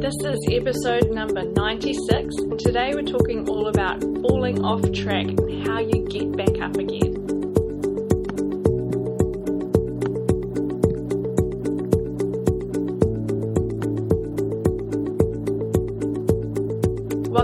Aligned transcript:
This 0.00 0.14
is 0.24 0.38
episode 0.50 1.10
number 1.10 1.42
96, 1.42 2.34
and 2.38 2.58
today 2.58 2.92
we're 2.94 3.02
talking 3.02 3.46
all 3.46 3.68
about 3.68 4.00
falling 4.22 4.64
off 4.64 4.80
track 4.92 5.26
and 5.26 5.68
how 5.68 5.80
you 5.80 6.08
get 6.08 6.34
back 6.34 6.58
up 6.62 6.74
again. 6.78 7.19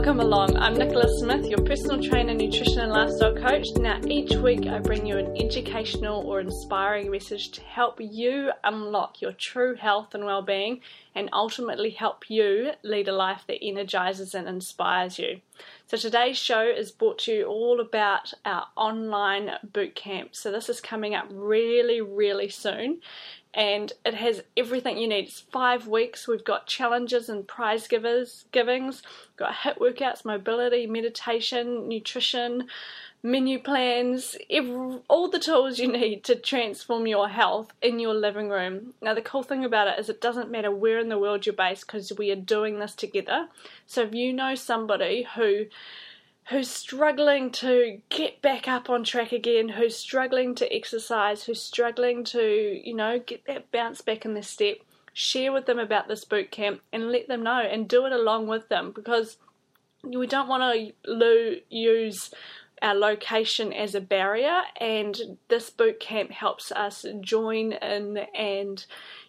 Welcome 0.06 0.24
along. 0.24 0.56
I'm 0.56 0.74
Nicola 0.74 1.08
Smith, 1.18 1.46
your 1.46 1.58
personal 1.58 2.00
trainer, 2.00 2.32
nutrition, 2.32 2.78
and 2.78 2.92
lifestyle 2.92 3.34
coach. 3.34 3.66
Now, 3.74 4.00
each 4.06 4.36
week 4.36 4.68
I 4.68 4.78
bring 4.78 5.04
you 5.04 5.18
an 5.18 5.36
educational 5.36 6.24
or 6.24 6.38
inspiring 6.38 7.10
message 7.10 7.50
to 7.50 7.60
help 7.62 7.98
you 8.00 8.52
unlock 8.62 9.20
your 9.20 9.32
true 9.32 9.74
health 9.74 10.14
and 10.14 10.24
well 10.24 10.42
being 10.42 10.80
and 11.16 11.28
ultimately 11.32 11.90
help 11.90 12.30
you 12.30 12.70
lead 12.84 13.08
a 13.08 13.12
life 13.12 13.42
that 13.48 13.58
energizes 13.60 14.32
and 14.32 14.46
inspires 14.46 15.18
you. 15.18 15.40
So, 15.88 15.96
today's 15.96 16.38
show 16.38 16.62
is 16.62 16.92
brought 16.92 17.18
to 17.20 17.32
you 17.32 17.46
all 17.46 17.80
about 17.80 18.32
our 18.44 18.68
online 18.76 19.54
boot 19.64 19.96
camp. 19.96 20.36
So, 20.36 20.52
this 20.52 20.68
is 20.68 20.80
coming 20.80 21.16
up 21.16 21.26
really, 21.32 22.00
really 22.00 22.48
soon 22.48 23.00
and 23.56 23.94
it 24.04 24.14
has 24.14 24.42
everything 24.54 24.98
you 24.98 25.08
need. 25.08 25.28
It's 25.28 25.40
five 25.40 25.88
weeks. 25.88 26.28
We've 26.28 26.44
got 26.44 26.66
challenges 26.66 27.30
and 27.30 27.48
prize 27.48 27.88
givers 27.88 28.44
givings. 28.52 29.02
We've 29.30 29.46
got 29.46 29.54
HIIT 29.54 29.78
workouts, 29.78 30.26
mobility, 30.26 30.86
meditation, 30.86 31.88
nutrition, 31.88 32.68
menu 33.22 33.58
plans, 33.58 34.36
all 35.08 35.30
the 35.30 35.38
tools 35.38 35.78
you 35.78 35.90
need 35.90 36.22
to 36.24 36.36
transform 36.36 37.06
your 37.06 37.30
health 37.30 37.72
in 37.80 37.98
your 37.98 38.12
living 38.12 38.50
room. 38.50 38.92
Now, 39.00 39.14
the 39.14 39.22
cool 39.22 39.42
thing 39.42 39.64
about 39.64 39.88
it 39.88 39.98
is 39.98 40.10
it 40.10 40.20
doesn't 40.20 40.50
matter 40.50 40.70
where 40.70 40.98
in 40.98 41.08
the 41.08 41.18
world 41.18 41.46
you're 41.46 41.54
based 41.54 41.86
because 41.86 42.12
we 42.18 42.30
are 42.30 42.36
doing 42.36 42.78
this 42.78 42.94
together. 42.94 43.48
So, 43.86 44.02
if 44.02 44.14
you 44.14 44.34
know 44.34 44.54
somebody 44.54 45.26
who 45.34 45.64
who's 46.50 46.70
struggling 46.70 47.50
to 47.50 48.00
get 48.08 48.40
back 48.40 48.68
up 48.68 48.88
on 48.88 49.02
track 49.02 49.32
again, 49.32 49.68
who's 49.68 49.96
struggling 49.96 50.54
to 50.54 50.74
exercise, 50.74 51.44
who's 51.44 51.60
struggling 51.60 52.22
to, 52.22 52.80
you 52.84 52.94
know, 52.94 53.18
get 53.18 53.44
that 53.46 53.70
bounce 53.72 54.00
back 54.00 54.24
in 54.24 54.34
their 54.34 54.42
step, 54.42 54.76
share 55.12 55.52
with 55.52 55.66
them 55.66 55.78
about 55.78 56.06
this 56.06 56.24
boot 56.24 56.50
camp 56.50 56.80
and 56.92 57.10
let 57.10 57.26
them 57.26 57.42
know 57.42 57.58
and 57.58 57.88
do 57.88 58.06
it 58.06 58.12
along 58.12 58.46
with 58.46 58.68
them 58.68 58.92
because 58.94 59.38
we 60.04 60.26
don't 60.26 60.48
want 60.48 60.62
to 60.62 60.92
lo- 61.10 61.56
use 61.68 62.30
our 62.82 62.94
location 62.94 63.72
as 63.72 63.94
a 63.94 64.00
barrier 64.00 64.60
and 64.78 65.38
this 65.48 65.70
boot 65.70 65.98
camp 65.98 66.30
helps 66.30 66.70
us 66.72 67.06
join 67.20 67.72
in 67.72 68.18
and 68.36 68.86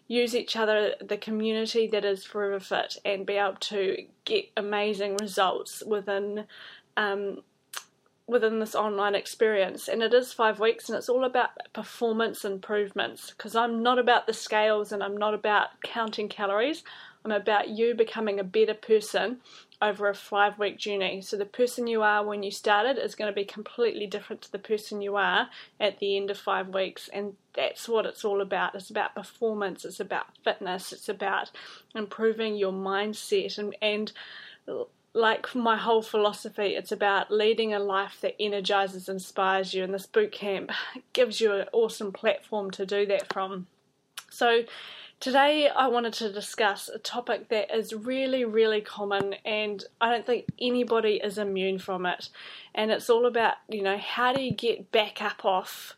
use 0.07 0.35
each 0.35 0.55
other 0.55 0.93
the 1.01 1.17
community 1.17 1.87
that 1.87 2.05
is 2.05 2.25
forever 2.25 2.59
fit 2.59 2.97
and 3.03 3.25
be 3.25 3.33
able 3.33 3.55
to 3.55 4.05
get 4.25 4.45
amazing 4.55 5.15
results 5.21 5.83
within 5.85 6.45
um, 6.97 7.43
within 8.27 8.59
this 8.59 8.75
online 8.75 9.15
experience. 9.15 9.87
And 9.87 10.03
it 10.03 10.13
is 10.13 10.33
five 10.33 10.59
weeks, 10.59 10.89
and 10.89 10.97
it's 10.97 11.09
all 11.09 11.23
about 11.23 11.51
performance 11.73 12.43
improvements 12.43 13.31
because 13.31 13.55
I'm 13.55 13.81
not 13.81 13.99
about 13.99 14.27
the 14.27 14.33
scales 14.33 14.91
and 14.91 15.01
I'm 15.01 15.15
not 15.15 15.33
about 15.33 15.81
counting 15.83 16.27
calories. 16.27 16.83
I'm 17.23 17.31
about 17.31 17.69
you 17.69 17.95
becoming 17.95 18.39
a 18.39 18.43
better 18.43 18.73
person 18.73 19.39
over 19.81 20.09
a 20.09 20.15
five 20.15 20.57
week 20.57 20.77
journey. 20.77 21.21
So, 21.21 21.37
the 21.37 21.45
person 21.45 21.87
you 21.87 22.01
are 22.01 22.25
when 22.25 22.43
you 22.43 22.51
started 22.51 22.97
is 22.97 23.15
going 23.15 23.31
to 23.31 23.35
be 23.35 23.45
completely 23.45 24.07
different 24.07 24.41
to 24.43 24.51
the 24.51 24.59
person 24.59 25.01
you 25.01 25.15
are 25.15 25.49
at 25.79 25.99
the 25.99 26.17
end 26.17 26.31
of 26.31 26.37
five 26.37 26.69
weeks. 26.69 27.09
And 27.13 27.33
that's 27.53 27.87
what 27.87 28.05
it's 28.05 28.25
all 28.25 28.41
about. 28.41 28.75
It's 28.75 28.89
about 28.89 29.15
performance, 29.15 29.85
it's 29.85 29.99
about 29.99 30.27
fitness, 30.43 30.93
it's 30.93 31.09
about 31.09 31.51
improving 31.95 32.55
your 32.55 32.73
mindset 32.73 33.57
and, 33.57 33.75
and 33.81 34.11
like 35.17 35.55
my 35.55 35.77
whole 35.77 36.03
philosophy, 36.03 36.75
it's 36.75 36.91
about 36.91 37.31
leading 37.31 37.73
a 37.73 37.79
life 37.79 38.19
that 38.21 38.35
energizes, 38.39 39.09
inspires 39.09 39.73
you, 39.73 39.83
and 39.83 39.93
this 39.93 40.05
boot 40.05 40.31
camp 40.31 40.71
gives 41.13 41.41
you 41.41 41.53
an 41.53 41.67
awesome 41.73 42.11
platform 42.11 42.69
to 42.71 42.85
do 42.85 43.05
that 43.07 43.33
from. 43.33 43.65
So, 44.29 44.63
today 45.19 45.69
I 45.69 45.87
wanted 45.87 46.13
to 46.13 46.31
discuss 46.31 46.87
a 46.87 46.99
topic 46.99 47.49
that 47.49 47.75
is 47.75 47.93
really, 47.93 48.45
really 48.45 48.79
common, 48.79 49.33
and 49.43 49.83
I 49.99 50.11
don't 50.11 50.25
think 50.25 50.45
anybody 50.61 51.19
is 51.23 51.39
immune 51.39 51.79
from 51.79 52.05
it. 52.05 52.29
And 52.75 52.91
it's 52.91 53.09
all 53.09 53.25
about, 53.25 53.55
you 53.67 53.81
know, 53.81 53.97
how 53.97 54.33
do 54.33 54.41
you 54.41 54.51
get 54.51 54.91
back 54.91 55.21
up 55.21 55.43
off 55.43 55.95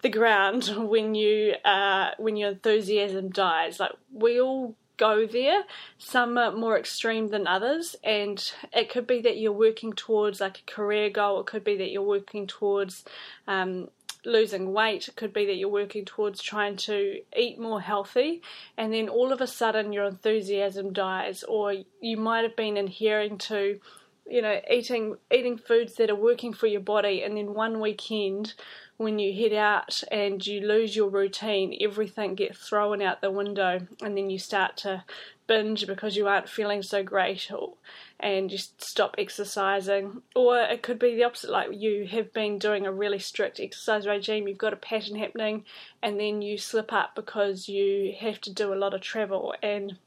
the 0.00 0.08
ground 0.08 0.64
when 0.76 1.14
you 1.14 1.54
uh, 1.64 2.12
when 2.16 2.36
your 2.36 2.52
enthusiasm 2.52 3.28
dies? 3.28 3.78
Like 3.78 3.92
we 4.10 4.40
all 4.40 4.74
go 4.96 5.26
there. 5.26 5.64
Some 5.98 6.38
are 6.38 6.52
more 6.52 6.78
extreme 6.78 7.28
than 7.28 7.46
others, 7.46 7.96
and 8.04 8.52
it 8.72 8.90
could 8.90 9.06
be 9.06 9.20
that 9.22 9.38
you're 9.38 9.52
working 9.52 9.92
towards 9.92 10.40
like 10.40 10.58
a 10.58 10.72
career 10.72 11.10
goal, 11.10 11.40
it 11.40 11.46
could 11.46 11.64
be 11.64 11.76
that 11.76 11.90
you're 11.90 12.02
working 12.02 12.46
towards 12.46 13.04
um, 13.46 13.88
losing 14.24 14.72
weight, 14.72 15.08
it 15.08 15.16
could 15.16 15.32
be 15.32 15.46
that 15.46 15.56
you're 15.56 15.68
working 15.68 16.04
towards 16.04 16.42
trying 16.42 16.76
to 16.76 17.20
eat 17.36 17.58
more 17.58 17.80
healthy, 17.80 18.42
and 18.76 18.92
then 18.92 19.08
all 19.08 19.32
of 19.32 19.40
a 19.40 19.46
sudden 19.46 19.92
your 19.92 20.04
enthusiasm 20.04 20.92
dies, 20.92 21.42
or 21.44 21.74
you 22.00 22.16
might 22.16 22.42
have 22.42 22.56
been 22.56 22.76
adhering 22.76 23.38
to 23.38 23.80
you 24.26 24.40
know 24.40 24.60
eating 24.70 25.16
eating 25.30 25.56
foods 25.56 25.94
that 25.94 26.10
are 26.10 26.14
working 26.14 26.52
for 26.52 26.66
your 26.66 26.80
body 26.80 27.22
and 27.22 27.36
then 27.36 27.54
one 27.54 27.80
weekend 27.80 28.54
when 28.96 29.18
you 29.18 29.34
head 29.34 29.52
out 29.52 30.02
and 30.10 30.46
you 30.46 30.60
lose 30.60 30.94
your 30.94 31.08
routine, 31.08 31.76
everything 31.80 32.34
gets 32.34 32.58
thrown 32.58 33.02
out 33.02 33.20
the 33.20 33.30
window, 33.30 33.80
and 34.00 34.16
then 34.16 34.30
you 34.30 34.38
start 34.38 34.76
to 34.78 35.04
binge 35.46 35.86
because 35.86 36.16
you 36.16 36.28
aren't 36.28 36.48
feeling 36.48 36.82
so 36.82 37.02
great, 37.02 37.50
or, 37.50 37.74
and 38.20 38.52
you 38.52 38.58
stop 38.58 39.16
exercising. 39.18 40.22
Or 40.36 40.58
it 40.58 40.82
could 40.82 40.98
be 40.98 41.16
the 41.16 41.24
opposite, 41.24 41.50
like 41.50 41.70
you 41.72 42.06
have 42.06 42.32
been 42.32 42.58
doing 42.58 42.86
a 42.86 42.92
really 42.92 43.18
strict 43.18 43.58
exercise 43.58 44.06
regime, 44.06 44.46
you've 44.46 44.58
got 44.58 44.72
a 44.72 44.76
pattern 44.76 45.16
happening, 45.16 45.64
and 46.02 46.20
then 46.20 46.40
you 46.40 46.56
slip 46.56 46.92
up 46.92 47.16
because 47.16 47.68
you 47.68 48.14
have 48.18 48.40
to 48.42 48.52
do 48.52 48.72
a 48.72 48.76
lot 48.76 48.94
of 48.94 49.00
travel. 49.00 49.54
And 49.60 49.98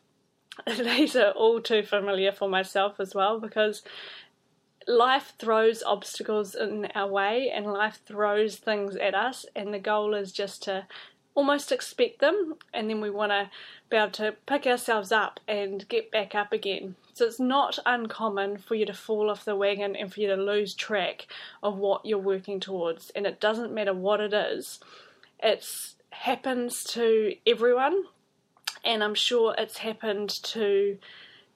these 0.77 1.15
are 1.15 1.31
all 1.31 1.61
too 1.61 1.83
familiar 1.83 2.31
for 2.31 2.49
myself 2.49 2.99
as 2.99 3.13
well 3.13 3.39
because 3.39 3.83
life 4.87 5.33
throws 5.37 5.83
obstacles 5.83 6.55
in 6.55 6.87
our 6.95 7.09
way 7.09 7.51
and 7.53 7.65
life 7.65 7.99
throws 8.05 8.55
things 8.55 8.95
at 8.95 9.13
us, 9.13 9.45
and 9.55 9.73
the 9.73 9.79
goal 9.79 10.13
is 10.13 10.31
just 10.31 10.63
to 10.63 10.87
almost 11.35 11.71
expect 11.71 12.19
them, 12.19 12.55
and 12.73 12.89
then 12.89 12.99
we 12.99 13.11
want 13.11 13.31
to 13.31 13.49
be 13.91 13.97
able 13.97 14.11
to 14.11 14.35
pick 14.47 14.65
ourselves 14.65 15.11
up 15.11 15.39
and 15.47 15.87
get 15.87 16.09
back 16.09 16.33
up 16.33 16.51
again. 16.51 16.95
So 17.13 17.25
it's 17.25 17.39
not 17.39 17.77
uncommon 17.85 18.57
for 18.57 18.73
you 18.73 18.87
to 18.87 18.93
fall 18.93 19.29
off 19.29 19.45
the 19.45 19.55
wagon 19.55 19.95
and 19.95 20.11
for 20.11 20.19
you 20.19 20.27
to 20.29 20.35
lose 20.35 20.73
track 20.73 21.27
of 21.61 21.77
what 21.77 22.05
you're 22.05 22.17
working 22.17 22.59
towards, 22.59 23.11
and 23.11 23.27
it 23.27 23.39
doesn't 23.39 23.73
matter 23.73 23.93
what 23.93 24.19
it 24.19 24.33
is. 24.33 24.79
It 25.39 25.67
happens 26.09 26.83
to 26.85 27.35
everyone, 27.45 28.05
and 28.87 29.03
I'm 29.03 29.15
sure 29.15 29.53
it's 29.57 29.77
happened 29.77 30.29
to 30.43 30.97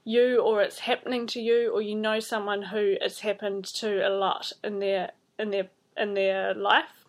you 0.03 0.40
or 0.40 0.62
it's 0.62 0.80
happening 0.80 1.25
to 1.28 1.42
you 1.42 1.72
or 1.72 1.81
you 1.81 1.96
know 1.96 2.19
someone 2.19 2.62
who 2.62 2.96
it's 3.00 3.22
happened 3.22 3.64
to 3.66 4.06
a 4.06 4.09
lot 4.09 4.52
in 4.64 4.80
their 4.80 5.12
in 5.40 5.50
their 5.50 5.69
in 5.97 6.14
their 6.14 6.53
life. 6.53 7.06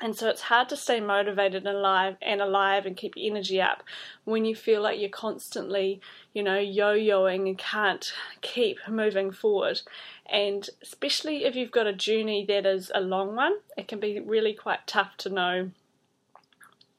And 0.00 0.14
so 0.14 0.28
it's 0.28 0.42
hard 0.42 0.68
to 0.70 0.76
stay 0.76 1.00
motivated 1.00 1.66
and 1.66 1.76
alive 1.76 2.16
and 2.20 2.42
alive 2.42 2.84
and 2.84 2.96
keep 2.96 3.16
your 3.16 3.30
energy 3.30 3.62
up 3.62 3.82
when 4.24 4.44
you 4.44 4.54
feel 4.54 4.82
like 4.82 5.00
you're 5.00 5.08
constantly 5.08 6.00
you 6.32 6.42
know 6.42 6.58
yo-yoing 6.58 7.46
and 7.46 7.58
can't 7.58 8.12
keep 8.40 8.78
moving 8.88 9.30
forward. 9.30 9.82
And 10.24 10.68
especially 10.82 11.44
if 11.44 11.56
you've 11.56 11.70
got 11.70 11.86
a 11.86 11.92
journey 11.92 12.46
that 12.46 12.64
is 12.64 12.90
a 12.94 13.00
long 13.02 13.36
one 13.36 13.56
it 13.76 13.86
can 13.86 14.00
be 14.00 14.18
really 14.18 14.54
quite 14.54 14.86
tough 14.86 15.14
to 15.18 15.28
know 15.28 15.70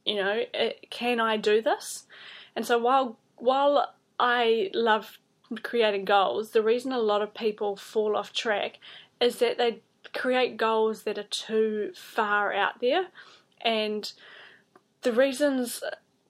you 0.08 0.16
know 0.16 0.44
eh, 0.54 0.74
can 0.90 1.20
i 1.20 1.38
do 1.38 1.62
this? 1.62 2.06
And 2.56 2.66
so 2.66 2.78
while 2.78 3.18
while 3.38 3.94
I 4.20 4.72
love 4.74 5.20
creating 5.64 6.06
goals, 6.06 6.52
the 6.52 6.64
reason 6.64 6.92
a 6.92 7.00
lot 7.00 7.22
of 7.22 7.34
people 7.34 7.76
fall 7.76 8.16
off 8.16 8.34
track 8.34 8.80
is 9.22 9.40
that 9.40 9.58
they 9.58 9.82
create 10.14 10.58
goals 10.58 11.04
that 11.04 11.18
are 11.18 11.24
too 11.24 11.92
far 11.96 12.54
out 12.54 12.82
there. 12.82 13.08
And 13.62 14.12
the 15.02 15.14
reasons 15.14 15.84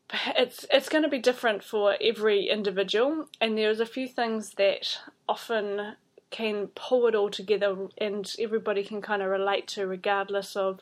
eh, 0.09 0.33
it's 0.38 0.65
it's 0.71 0.89
going 0.89 1.03
to 1.03 1.09
be 1.09 1.19
different 1.19 1.63
for 1.63 1.95
every 2.01 2.50
individual. 2.50 3.27
And 3.39 3.57
there's 3.57 3.79
a 3.79 3.85
few 3.85 4.07
things 4.07 4.51
that 4.56 5.00
often 5.27 5.95
can 6.29 6.68
pull 6.75 7.07
it 7.07 7.15
all 7.15 7.29
together 7.29 7.88
and 7.97 8.33
everybody 8.38 8.83
can 8.83 9.01
kind 9.01 9.21
of 9.21 9.29
relate 9.29 9.65
to 9.65 9.88
regardless 9.88 10.57
of 10.57 10.81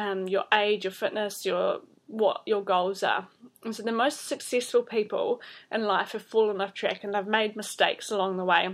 um, 0.00 0.28
your 0.28 0.44
age 0.52 0.84
your 0.84 0.92
fitness 0.92 1.44
your 1.44 1.80
what 2.10 2.42
your 2.44 2.62
goals 2.62 3.02
are. 3.02 3.28
And 3.64 3.74
so 3.74 3.82
the 3.82 3.92
most 3.92 4.26
successful 4.26 4.82
people 4.82 5.40
in 5.70 5.84
life 5.84 6.12
have 6.12 6.22
fallen 6.22 6.60
off 6.60 6.74
track 6.74 7.04
and 7.04 7.14
they've 7.14 7.26
made 7.26 7.56
mistakes 7.56 8.10
along 8.10 8.36
the 8.36 8.44
way. 8.44 8.68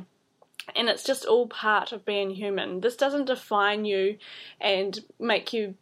And 0.75 0.89
it's 0.89 1.05
just 1.05 1.27
all 1.27 1.47
part 1.47 1.93
of 1.93 2.05
being 2.05 2.31
human. 2.31 2.81
This 2.81 2.97
doesn't 2.97 3.27
define 3.27 3.85
you 3.85 4.17
and 4.61 4.99
make 5.21 5.53
you 5.53 5.75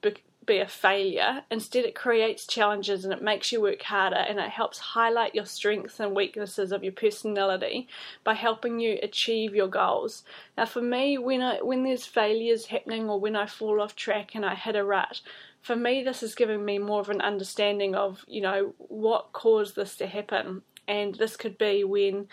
be- 0.47 0.59
a 0.59 0.67
failure. 0.67 1.43
Instead, 1.51 1.85
it 1.85 1.95
creates 1.95 2.47
challenges 2.47 3.05
and 3.05 3.13
it 3.13 3.23
makes 3.23 3.53
you 3.53 3.61
work 3.61 3.83
harder 3.83 4.17
and 4.17 4.39
it 4.39 4.51
helps 4.51 4.79
highlight 4.79 5.35
your 5.35 5.45
strengths 5.47 6.01
and 6.01 6.15
weaknesses 6.15 6.73
of 6.73 6.83
your 6.83 6.93
personality 6.93 7.89
by 8.23 8.35
helping 8.35 8.81
you 8.81 8.99
achieve 9.03 9.55
your 9.55 9.69
goals. 9.69 10.25
Now, 10.57 10.67
for 10.67 10.83
me, 10.83 11.19
when 11.19 11.43
I 11.43 11.63
when 11.63 11.85
there's 11.85 12.07
failures 12.07 12.67
happening 12.67 13.09
or 13.09 13.19
when 13.21 13.37
I 13.37 13.47
fall 13.47 13.81
off 13.81 13.97
track 13.97 14.35
and 14.35 14.45
I 14.45 14.55
hit 14.55 14.77
a 14.77 14.85
rut, 14.85 15.21
for 15.61 15.77
me, 15.77 16.03
this 16.03 16.23
is 16.23 16.35
giving 16.35 16.65
me 16.65 16.79
more 16.79 17.01
of 17.01 17.11
an 17.11 17.21
understanding 17.21 17.95
of 17.95 18.25
you 18.29 18.41
know 18.41 18.75
what 18.79 19.33
caused 19.33 19.77
this 19.77 19.97
to 19.97 20.07
happen, 20.07 20.63
and 20.87 21.15
this 21.15 21.37
could 21.37 21.59
be 21.59 21.85
when. 21.85 22.29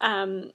Um, 0.00 0.52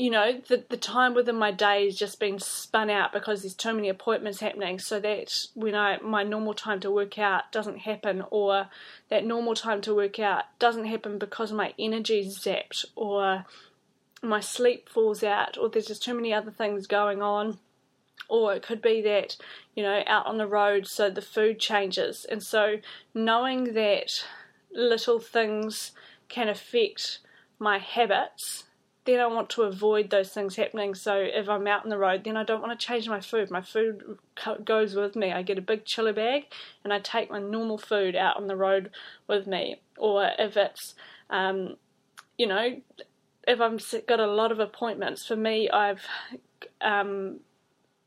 you 0.00 0.10
know, 0.10 0.40
the 0.48 0.64
the 0.70 0.78
time 0.78 1.12
within 1.12 1.36
my 1.36 1.50
day 1.50 1.86
is 1.86 1.94
just 1.94 2.18
been 2.18 2.38
spun 2.38 2.88
out 2.88 3.12
because 3.12 3.42
there's 3.42 3.54
too 3.54 3.74
many 3.74 3.90
appointments 3.90 4.40
happening. 4.40 4.78
So 4.78 4.98
that 4.98 5.46
when 5.54 5.74
I 5.74 5.98
my 5.98 6.22
normal 6.22 6.54
time 6.54 6.80
to 6.80 6.90
work 6.90 7.18
out 7.18 7.52
doesn't 7.52 7.80
happen, 7.80 8.24
or 8.30 8.68
that 9.10 9.26
normal 9.26 9.54
time 9.54 9.82
to 9.82 9.94
work 9.94 10.18
out 10.18 10.44
doesn't 10.58 10.86
happen 10.86 11.18
because 11.18 11.52
my 11.52 11.74
energy 11.78 12.20
is 12.20 12.38
zapped, 12.38 12.86
or 12.96 13.44
my 14.22 14.40
sleep 14.40 14.88
falls 14.88 15.22
out, 15.22 15.58
or 15.58 15.68
there's 15.68 15.88
just 15.88 16.02
too 16.02 16.14
many 16.14 16.32
other 16.32 16.50
things 16.50 16.86
going 16.86 17.20
on. 17.20 17.58
Or 18.26 18.54
it 18.54 18.62
could 18.62 18.80
be 18.80 19.02
that, 19.02 19.36
you 19.74 19.82
know, 19.82 20.02
out 20.06 20.24
on 20.24 20.38
the 20.38 20.46
road, 20.46 20.86
so 20.86 21.10
the 21.10 21.20
food 21.20 21.58
changes. 21.58 22.24
And 22.24 22.42
so 22.42 22.76
knowing 23.12 23.74
that 23.74 24.24
little 24.72 25.18
things 25.18 25.92
can 26.28 26.48
affect 26.48 27.18
my 27.58 27.76
habits 27.78 28.64
then 29.06 29.20
I 29.20 29.26
want 29.26 29.48
to 29.50 29.62
avoid 29.62 30.10
those 30.10 30.30
things 30.30 30.56
happening. 30.56 30.94
So 30.94 31.16
if 31.16 31.48
I'm 31.48 31.66
out 31.66 31.84
on 31.84 31.90
the 31.90 31.98
road, 31.98 32.24
then 32.24 32.36
I 32.36 32.44
don't 32.44 32.60
want 32.60 32.78
to 32.78 32.86
change 32.86 33.08
my 33.08 33.20
food. 33.20 33.50
My 33.50 33.62
food 33.62 34.18
goes 34.64 34.94
with 34.94 35.16
me. 35.16 35.32
I 35.32 35.42
get 35.42 35.58
a 35.58 35.62
big 35.62 35.84
chiller 35.84 36.12
bag 36.12 36.44
and 36.84 36.92
I 36.92 36.98
take 36.98 37.30
my 37.30 37.40
normal 37.40 37.78
food 37.78 38.14
out 38.14 38.36
on 38.36 38.46
the 38.46 38.56
road 38.56 38.90
with 39.26 39.46
me. 39.46 39.80
Or 39.96 40.30
if 40.38 40.56
it's, 40.56 40.94
um, 41.30 41.76
you 42.36 42.46
know, 42.46 42.80
if 43.48 43.60
I've 43.60 44.06
got 44.06 44.20
a 44.20 44.26
lot 44.26 44.52
of 44.52 44.60
appointments, 44.60 45.26
for 45.26 45.36
me, 45.36 45.70
I've 45.70 46.04
um, 46.80 47.40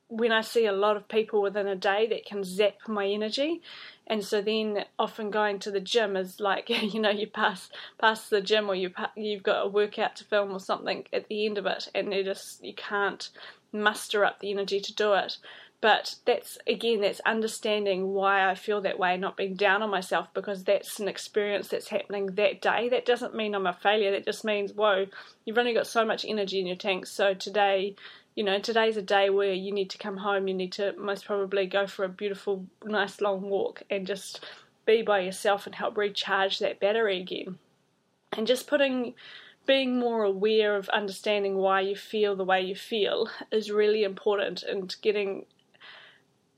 when 0.07 0.31
I 0.31 0.41
see 0.41 0.65
a 0.65 0.71
lot 0.71 0.97
of 0.97 1.07
people 1.07 1.41
within 1.41 1.67
a 1.67 1.75
day 1.75 2.07
that 2.07 2.25
can 2.25 2.43
zap 2.43 2.75
my 2.87 3.07
energy, 3.07 3.61
and 4.05 4.23
so 4.23 4.41
then 4.41 4.85
often 4.99 5.31
going 5.31 5.59
to 5.59 5.71
the 5.71 5.79
gym 5.79 6.15
is 6.15 6.39
like 6.39 6.69
you 6.93 6.99
know 6.99 7.09
you 7.09 7.27
pass 7.27 7.69
pass 7.97 8.29
the 8.29 8.41
gym 8.41 8.69
or 8.69 8.75
you 8.75 8.91
you've 9.15 9.43
got 9.43 9.65
a 9.65 9.69
workout 9.69 10.15
to 10.17 10.23
film 10.25 10.51
or 10.51 10.59
something 10.59 11.05
at 11.13 11.27
the 11.27 11.45
end 11.45 11.57
of 11.57 11.65
it, 11.65 11.89
and 11.95 12.13
you 12.13 12.23
just 12.23 12.63
you 12.63 12.73
can't 12.73 13.29
muster 13.71 14.23
up 14.23 14.39
the 14.39 14.51
energy 14.51 14.79
to 14.79 14.93
do 14.93 15.13
it. 15.13 15.37
But 15.83 16.15
that's 16.25 16.57
again, 16.65 17.01
that's 17.01 17.19
understanding 17.25 18.13
why 18.13 18.49
I 18.49 18.55
feel 18.55 18.79
that 18.81 18.97
way, 18.97 19.17
not 19.17 19.35
being 19.35 19.55
down 19.55 19.81
on 19.83 19.89
myself 19.89 20.27
because 20.33 20.63
that's 20.63 20.97
an 21.01 21.09
experience 21.09 21.67
that's 21.67 21.89
happening 21.89 22.27
that 22.35 22.61
day. 22.61 22.87
That 22.87 23.05
doesn't 23.05 23.35
mean 23.35 23.53
I'm 23.53 23.67
a 23.67 23.73
failure. 23.73 24.11
That 24.11 24.23
just 24.23 24.45
means, 24.45 24.71
whoa, 24.71 25.07
you've 25.43 25.57
only 25.57 25.73
got 25.73 25.87
so 25.87 26.05
much 26.05 26.23
energy 26.23 26.61
in 26.61 26.67
your 26.67 26.77
tank. 26.77 27.05
So 27.05 27.33
today 27.33 27.97
you 28.35 28.43
know, 28.43 28.59
today's 28.59 28.97
a 28.97 29.01
day 29.01 29.29
where 29.29 29.53
you 29.53 29.71
need 29.71 29.89
to 29.91 29.97
come 29.97 30.17
home, 30.17 30.47
you 30.47 30.53
need 30.53 30.71
to 30.73 30.93
most 30.97 31.25
probably 31.25 31.67
go 31.67 31.85
for 31.85 32.03
a 32.03 32.09
beautiful, 32.09 32.65
nice 32.83 33.21
long 33.21 33.41
walk 33.41 33.83
and 33.89 34.07
just 34.07 34.43
be 34.85 35.01
by 35.01 35.19
yourself 35.19 35.65
and 35.65 35.75
help 35.75 35.97
recharge 35.97 36.59
that 36.59 36.79
battery 36.79 37.21
again. 37.21 37.59
And 38.35 38.47
just 38.47 38.67
putting, 38.67 39.13
being 39.67 39.99
more 39.99 40.23
aware 40.23 40.75
of 40.75 40.89
understanding 40.89 41.55
why 41.55 41.81
you 41.81 41.95
feel 41.95 42.35
the 42.35 42.43
way 42.43 42.61
you 42.61 42.75
feel 42.75 43.29
is 43.51 43.71
really 43.71 44.03
important 44.03 44.63
and 44.63 44.93
getting 45.01 45.45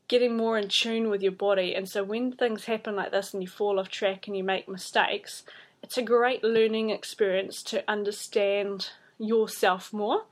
getting 0.07 0.37
more 0.37 0.55
in 0.55 0.67
tune 0.67 1.09
with 1.09 1.23
your 1.23 1.31
body. 1.31 1.73
And 1.73 1.89
so 1.89 2.03
when 2.03 2.31
things 2.31 2.65
happen 2.65 2.95
like 2.95 3.11
this 3.11 3.33
and 3.33 3.41
you 3.41 3.49
fall 3.49 3.79
off 3.79 3.89
track 3.89 4.27
and 4.27 4.37
you 4.37 4.43
make 4.43 4.69
mistakes, 4.69 5.41
it's 5.81 5.97
a 5.97 6.03
great 6.03 6.43
learning 6.43 6.91
experience 6.91 7.63
to 7.63 7.83
understand 7.87 8.91
yourself 9.17 9.91
more 9.91 10.25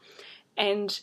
and 0.56 1.00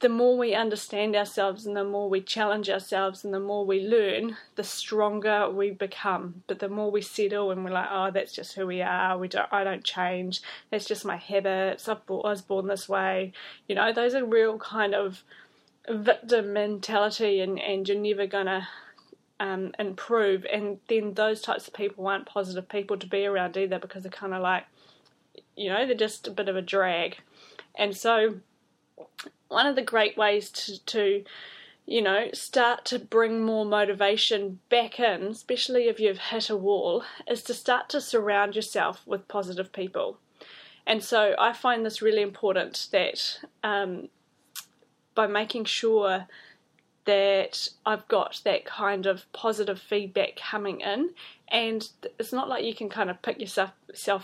the 0.00 0.08
more 0.08 0.36
we 0.36 0.54
understand 0.54 1.14
ourselves 1.14 1.66
and 1.66 1.76
the 1.76 1.84
more 1.84 2.08
we 2.08 2.22
challenge 2.22 2.70
ourselves 2.70 3.22
and 3.22 3.34
the 3.34 3.40
more 3.40 3.66
we 3.66 3.86
learn, 3.86 4.36
the 4.56 4.64
stronger 4.64 5.50
we 5.50 5.70
become. 5.70 6.42
But 6.46 6.58
the 6.58 6.70
more 6.70 6.90
we 6.90 7.02
settle 7.02 7.50
and 7.50 7.62
we're 7.62 7.70
like, 7.70 7.88
oh, 7.90 8.10
that's 8.10 8.32
just 8.32 8.54
who 8.54 8.66
we 8.66 8.80
are. 8.80 9.18
We 9.18 9.28
don't, 9.28 9.52
I 9.52 9.62
don't 9.62 9.84
change. 9.84 10.40
That's 10.70 10.86
just 10.86 11.04
my 11.04 11.16
habits. 11.16 11.86
I 11.86 11.98
was 12.08 12.40
born 12.40 12.66
this 12.66 12.88
way. 12.88 13.32
You 13.68 13.74
know, 13.74 13.92
those 13.92 14.14
are 14.14 14.24
real 14.24 14.58
kind 14.58 14.94
of 14.94 15.22
victim 15.88 16.52
mentality, 16.52 17.40
and 17.40 17.58
and 17.60 17.88
you're 17.88 17.98
never 17.98 18.26
gonna 18.26 18.68
um, 19.38 19.72
improve. 19.78 20.46
And 20.50 20.78
then 20.88 21.14
those 21.14 21.40
types 21.40 21.68
of 21.68 21.74
people 21.74 22.06
aren't 22.06 22.26
positive 22.26 22.68
people 22.68 22.96
to 22.98 23.06
be 23.06 23.26
around 23.26 23.56
either 23.56 23.78
because 23.78 24.02
they're 24.02 24.10
kind 24.10 24.34
of 24.34 24.42
like, 24.42 24.64
you 25.56 25.68
know, 25.70 25.86
they're 25.86 25.94
just 25.94 26.26
a 26.26 26.30
bit 26.30 26.48
of 26.48 26.56
a 26.56 26.62
drag. 26.62 27.18
And 27.74 27.96
so 27.96 28.40
one 29.48 29.66
of 29.66 29.76
the 29.76 29.82
great 29.82 30.16
ways 30.16 30.50
to, 30.50 30.84
to 30.86 31.24
you 31.86 32.00
know, 32.00 32.28
start 32.32 32.84
to 32.84 32.98
bring 32.98 33.42
more 33.44 33.64
motivation 33.64 34.60
back 34.68 35.00
in, 35.00 35.24
especially 35.24 35.88
if 35.88 35.98
you've 35.98 36.18
hit 36.18 36.48
a 36.48 36.56
wall, 36.56 37.02
is 37.28 37.42
to 37.42 37.54
start 37.54 37.88
to 37.88 38.00
surround 38.00 38.54
yourself 38.54 39.02
with 39.06 39.26
positive 39.26 39.72
people. 39.72 40.18
And 40.86 41.02
so 41.02 41.34
I 41.38 41.52
find 41.52 41.84
this 41.84 42.00
really 42.00 42.22
important 42.22 42.88
that 42.92 43.40
um, 43.64 44.08
by 45.14 45.26
making 45.26 45.64
sure 45.64 46.26
that 47.10 47.68
I've 47.84 48.06
got 48.06 48.40
that 48.44 48.64
kind 48.64 49.06
of 49.06 49.30
positive 49.32 49.80
feedback 49.80 50.36
coming 50.36 50.80
in, 50.80 51.10
and 51.48 51.88
it's 52.20 52.32
not 52.32 52.48
like 52.48 52.64
you 52.64 52.74
can 52.74 52.88
kind 52.88 53.10
of 53.10 53.20
pick 53.20 53.40
yourself, 53.40 53.72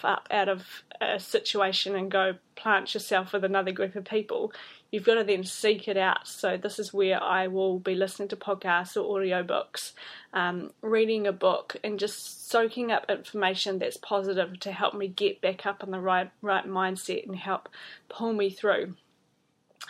up 0.05 0.29
out 0.31 0.49
of 0.49 0.65
a 1.01 1.19
situation 1.19 1.97
and 1.97 2.11
go 2.11 2.35
plant 2.55 2.95
yourself 2.95 3.33
with 3.33 3.45
another 3.45 3.73
group 3.73 3.97
of 3.97 4.05
people 4.05 4.53
you've 4.91 5.05
got 5.05 5.15
to 5.15 5.25
then 5.25 5.45
seek 5.45 5.89
it 5.89 5.97
out. 5.97 6.27
So 6.27 6.57
this 6.57 6.79
is 6.79 6.93
where 6.93 7.23
I 7.23 7.49
will 7.49 7.79
be 7.79 7.95
listening 7.95 8.29
to 8.29 8.37
podcasts 8.37 8.97
or 8.97 9.21
audiobooks, 9.21 9.93
um, 10.33 10.71
reading 10.81 11.27
a 11.27 11.33
book, 11.33 11.77
and 11.83 11.99
just 11.99 12.49
soaking 12.49 12.93
up 12.93 13.05
information 13.09 13.79
that's 13.79 13.97
positive 13.97 14.59
to 14.61 14.73
help 14.73 14.95
me 14.95 15.09
get 15.09 15.41
back 15.41 15.67
up 15.67 15.83
on 15.83 15.91
the 15.91 16.01
right 16.01 16.31
right 16.41 16.67
mindset 16.67 17.27
and 17.27 17.37
help 17.37 17.69
pull 18.09 18.33
me 18.33 18.51
through. 18.51 18.95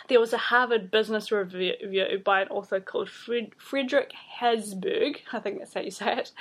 There 0.07 0.19
was 0.19 0.31
a 0.31 0.37
Harvard 0.37 0.89
Business 0.89 1.31
Review 1.31 2.21
by 2.23 2.41
an 2.41 2.47
author 2.47 2.79
called 2.79 3.09
Fred, 3.09 3.51
Frederick 3.57 4.13
Habsburg, 4.13 5.21
I 5.33 5.39
think 5.39 5.59
that's 5.59 5.73
how 5.73 5.81
you 5.81 5.91
say 5.91 6.17
it, 6.17 6.31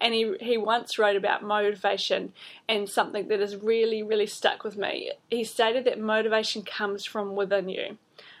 and 0.00 0.12
he, 0.12 0.34
he 0.40 0.56
once 0.56 0.98
wrote 0.98 1.16
about 1.16 1.42
motivation 1.42 2.32
and 2.68 2.88
something 2.88 3.28
that 3.28 3.40
has 3.40 3.56
really, 3.56 4.02
really 4.02 4.26
stuck 4.26 4.64
with 4.64 4.76
me. 4.76 5.12
He 5.30 5.44
stated 5.44 5.84
that 5.84 6.00
motivation 6.00 6.62
comes 6.62 7.04
from 7.04 7.36
within 7.36 7.68
you. 7.68 7.98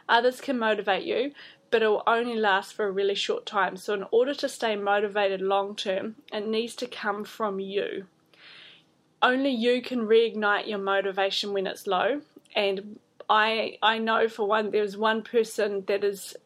Others 0.08 0.40
can 0.40 0.58
motivate 0.58 1.04
you, 1.04 1.32
but 1.70 1.82
it 1.82 1.88
will 1.88 2.02
only 2.06 2.36
last 2.36 2.74
for 2.74 2.86
a 2.86 2.90
really 2.90 3.14
short 3.14 3.46
time. 3.46 3.76
So, 3.76 3.94
in 3.94 4.04
order 4.10 4.34
to 4.34 4.48
stay 4.48 4.76
motivated 4.76 5.40
long 5.40 5.74
term, 5.74 6.16
it 6.32 6.46
needs 6.46 6.74
to 6.76 6.86
come 6.86 7.24
from 7.24 7.60
you. 7.60 8.06
Only 9.22 9.50
you 9.50 9.80
can 9.80 10.06
reignite 10.06 10.66
your 10.66 10.78
motivation 10.78 11.52
when 11.52 11.66
it's 11.66 11.86
low, 11.86 12.22
and 12.54 12.98
I 13.32 13.78
I 13.82 13.98
know 13.98 14.28
for 14.28 14.46
one 14.46 14.70
there's 14.70 14.94
one 14.94 15.22
person 15.22 15.84
that 15.86 16.04
is 16.04 16.36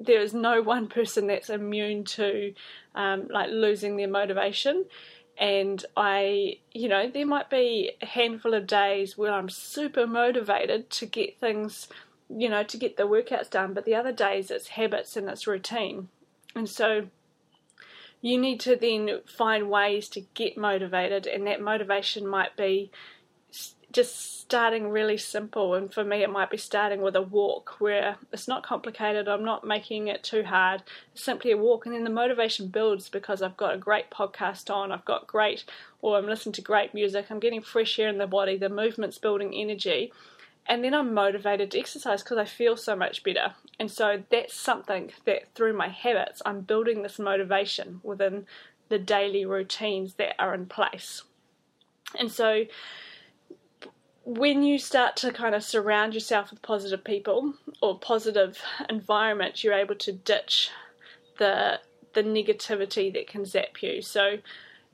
there 0.00 0.22
is 0.22 0.32
no 0.32 0.62
one 0.62 0.88
person 0.88 1.26
that's 1.26 1.50
immune 1.50 2.04
to 2.04 2.54
um, 2.94 3.28
like 3.28 3.50
losing 3.50 3.96
their 3.96 4.08
motivation 4.08 4.86
and 5.38 5.84
I, 5.96 6.58
you 6.72 6.88
know, 6.88 7.10
there 7.10 7.26
might 7.26 7.50
be 7.50 7.92
a 8.00 8.06
handful 8.06 8.54
of 8.54 8.66
days 8.66 9.16
where 9.16 9.32
I'm 9.32 9.48
super 9.48 10.06
motivated 10.06 10.90
to 10.90 11.06
get 11.06 11.40
things, 11.40 11.88
you 12.28 12.48
know, 12.48 12.62
to 12.64 12.76
get 12.76 12.96
the 12.96 13.08
workouts 13.08 13.50
done, 13.50 13.72
but 13.72 13.84
the 13.84 13.94
other 13.94 14.12
days 14.12 14.50
it's 14.50 14.68
habits 14.68 15.16
and 15.16 15.28
it's 15.28 15.46
routine. 15.46 16.08
And 16.54 16.68
so 16.68 17.08
you 18.20 18.38
need 18.38 18.60
to 18.60 18.76
then 18.76 19.20
find 19.26 19.70
ways 19.70 20.08
to 20.10 20.20
get 20.34 20.56
motivated, 20.56 21.26
and 21.26 21.46
that 21.46 21.60
motivation 21.60 22.26
might 22.26 22.56
be 22.56 22.90
just 23.92 24.40
starting 24.40 24.88
really 24.88 25.16
simple 25.16 25.74
and 25.74 25.92
for 25.92 26.04
me 26.04 26.22
it 26.22 26.30
might 26.30 26.50
be 26.50 26.56
starting 26.56 27.00
with 27.00 27.14
a 27.14 27.22
walk 27.22 27.76
where 27.78 28.16
it's 28.32 28.48
not 28.48 28.62
complicated 28.62 29.28
i'm 29.28 29.44
not 29.44 29.66
making 29.66 30.08
it 30.08 30.22
too 30.22 30.42
hard. 30.42 30.82
It's 31.12 31.24
simply 31.24 31.52
a 31.52 31.56
walk 31.56 31.86
and 31.86 31.94
then 31.94 32.04
the 32.04 32.10
motivation 32.10 32.68
builds 32.68 33.08
because 33.08 33.42
i've 33.42 33.56
got 33.56 33.74
a 33.74 33.78
great 33.78 34.10
podcast 34.10 34.74
on 34.74 34.92
i've 34.92 35.04
got 35.04 35.26
great 35.26 35.64
or 36.00 36.16
i'm 36.16 36.26
listening 36.26 36.54
to 36.54 36.62
great 36.62 36.94
music 36.94 37.26
i'm 37.30 37.38
getting 37.38 37.62
fresh 37.62 37.98
air 37.98 38.08
in 38.08 38.18
the 38.18 38.26
body 38.26 38.56
the 38.56 38.68
movement's 38.68 39.18
building 39.18 39.54
energy 39.54 40.12
and 40.66 40.82
then 40.82 40.94
i'm 40.94 41.14
motivated 41.14 41.70
to 41.70 41.78
exercise 41.78 42.22
because 42.22 42.38
i 42.38 42.44
feel 42.44 42.76
so 42.76 42.96
much 42.96 43.22
better. 43.22 43.54
And 43.80 43.90
so 43.90 44.22
that's 44.30 44.54
something 44.54 45.10
that 45.24 45.52
through 45.54 45.72
my 45.72 45.88
habits 45.88 46.42
i'm 46.44 46.60
building 46.60 47.02
this 47.02 47.18
motivation 47.18 48.00
within 48.02 48.46
the 48.92 48.98
daily 48.98 49.46
routines 49.46 50.14
that 50.14 50.34
are 50.38 50.54
in 50.54 50.66
place. 50.66 51.22
And 52.18 52.30
so 52.30 52.64
when 54.24 54.62
you 54.62 54.78
start 54.78 55.16
to 55.16 55.32
kind 55.32 55.54
of 55.54 55.64
surround 55.64 56.14
yourself 56.14 56.50
with 56.50 56.62
positive 56.62 57.04
people 57.04 57.54
or 57.80 57.98
positive 57.98 58.60
environment, 58.88 59.64
you're 59.64 59.72
able 59.74 59.96
to 59.96 60.12
ditch 60.12 60.70
the 61.38 61.80
the 62.14 62.22
negativity 62.22 63.12
that 63.12 63.26
can 63.26 63.44
zap 63.44 63.82
you. 63.82 64.02
So, 64.02 64.38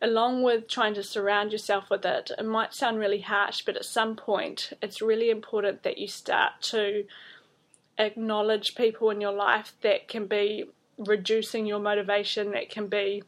along 0.00 0.42
with 0.44 0.68
trying 0.68 0.94
to 0.94 1.02
surround 1.02 1.52
yourself 1.52 1.90
with 1.90 2.04
it, 2.04 2.30
it 2.38 2.44
might 2.44 2.72
sound 2.72 2.98
really 2.98 3.20
harsh, 3.20 3.62
but 3.62 3.76
at 3.76 3.84
some 3.84 4.14
point, 4.14 4.72
it's 4.80 5.02
really 5.02 5.30
important 5.30 5.82
that 5.82 5.98
you 5.98 6.06
start 6.06 6.62
to 6.62 7.04
acknowledge 7.98 8.76
people 8.76 9.10
in 9.10 9.20
your 9.20 9.32
life 9.32 9.72
that 9.82 10.06
can 10.06 10.26
be 10.26 10.64
reducing 10.96 11.66
your 11.66 11.80
motivation, 11.80 12.52
that 12.52 12.70
can 12.70 12.86
be 12.86 13.24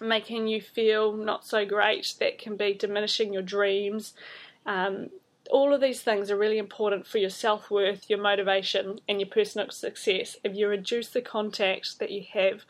making 0.00 0.46
you 0.48 0.60
feel 0.60 1.12
not 1.12 1.46
so 1.46 1.66
great, 1.66 2.14
that 2.18 2.38
can 2.38 2.56
be 2.56 2.72
diminishing 2.72 3.32
your 3.32 3.42
dreams. 3.42 4.14
Um, 4.66 5.10
all 5.50 5.74
of 5.74 5.80
these 5.80 6.00
things 6.02 6.30
are 6.30 6.38
really 6.38 6.58
important 6.58 7.06
for 7.06 7.18
your 7.18 7.30
self 7.30 7.70
worth, 7.70 8.08
your 8.08 8.20
motivation, 8.20 9.00
and 9.08 9.20
your 9.20 9.28
personal 9.28 9.70
success. 9.70 10.36
If 10.42 10.54
you 10.54 10.68
reduce 10.68 11.08
the 11.08 11.20
contact 11.20 11.98
that 11.98 12.10
you 12.10 12.24
have 12.32 12.64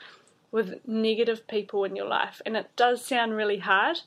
with 0.51 0.81
negative 0.87 1.47
people 1.47 1.85
in 1.85 1.97
your 1.97 2.09
life, 2.09 2.43
and 2.45 2.57
it 2.57 2.71
does 2.77 3.05
sound 3.05 3.37
really 3.37 3.59
hard, 3.59 4.01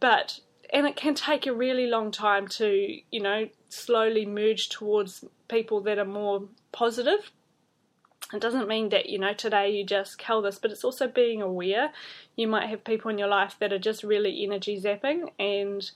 but 0.00 0.40
and 0.72 0.86
it 0.86 0.96
can 0.96 1.14
take 1.14 1.46
a 1.46 1.54
really 1.54 1.86
long 1.86 2.10
time 2.10 2.48
to, 2.48 2.98
you 3.10 3.20
know, 3.20 3.48
slowly 3.68 4.26
merge 4.26 4.68
towards 4.68 5.24
people 5.48 5.80
that 5.82 5.98
are 5.98 6.04
more 6.04 6.44
positive. 6.72 7.30
It 8.32 8.40
doesn't 8.40 8.66
mean 8.66 8.88
that, 8.88 9.08
you 9.08 9.18
know, 9.18 9.32
today 9.32 9.70
you 9.70 9.84
just 9.84 10.18
kill 10.18 10.42
this, 10.42 10.58
but 10.58 10.72
it's 10.72 10.82
also 10.82 11.06
being 11.06 11.40
aware. 11.40 11.92
You 12.34 12.48
might 12.48 12.68
have 12.68 12.82
people 12.82 13.10
in 13.10 13.18
your 13.18 13.28
life 13.28 13.56
that 13.60 13.72
are 13.72 13.78
just 13.78 14.02
really 14.02 14.42
energy 14.42 14.80
zapping 14.80 15.30
and 15.38 15.88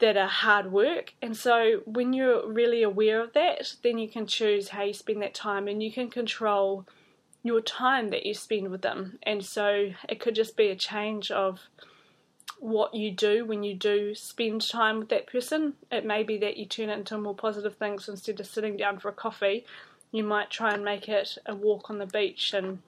that 0.00 0.16
are 0.16 0.28
hard 0.28 0.72
work. 0.72 1.14
And 1.22 1.36
so 1.36 1.82
when 1.84 2.12
you're 2.12 2.46
really 2.46 2.82
aware 2.82 3.20
of 3.20 3.32
that, 3.34 3.74
then 3.82 3.98
you 3.98 4.08
can 4.08 4.26
choose 4.26 4.68
how 4.68 4.82
you 4.82 4.92
spend 4.92 5.22
that 5.22 5.34
time 5.34 5.68
and 5.68 5.82
you 5.82 5.92
can 5.92 6.10
control 6.10 6.86
your 7.42 7.60
time 7.60 8.08
that 8.08 8.26
you 8.26 8.34
spend 8.34 8.70
with 8.70 8.82
them. 8.82 9.18
And 9.22 9.44
so 9.44 9.90
it 10.08 10.20
could 10.20 10.34
just 10.34 10.56
be 10.56 10.68
a 10.68 10.76
change 10.76 11.30
of 11.30 11.60
what 12.58 12.94
you 12.94 13.10
do 13.10 13.44
when 13.44 13.62
you 13.62 13.74
do 13.74 14.14
spend 14.14 14.66
time 14.66 14.98
with 14.98 15.10
that 15.10 15.26
person. 15.26 15.74
It 15.92 16.04
may 16.04 16.22
be 16.22 16.38
that 16.38 16.56
you 16.56 16.64
turn 16.64 16.88
it 16.88 16.98
into 16.98 17.18
more 17.18 17.34
positive 17.34 17.76
things 17.76 18.08
instead 18.08 18.40
of 18.40 18.46
sitting 18.46 18.76
down 18.76 18.98
for 18.98 19.10
a 19.10 19.12
coffee. 19.12 19.64
You 20.10 20.24
might 20.24 20.50
try 20.50 20.72
and 20.72 20.84
make 20.84 21.08
it 21.08 21.36
a 21.46 21.54
walk 21.54 21.90
on 21.90 21.98
the 21.98 22.06
beach 22.06 22.54
and 22.54 22.80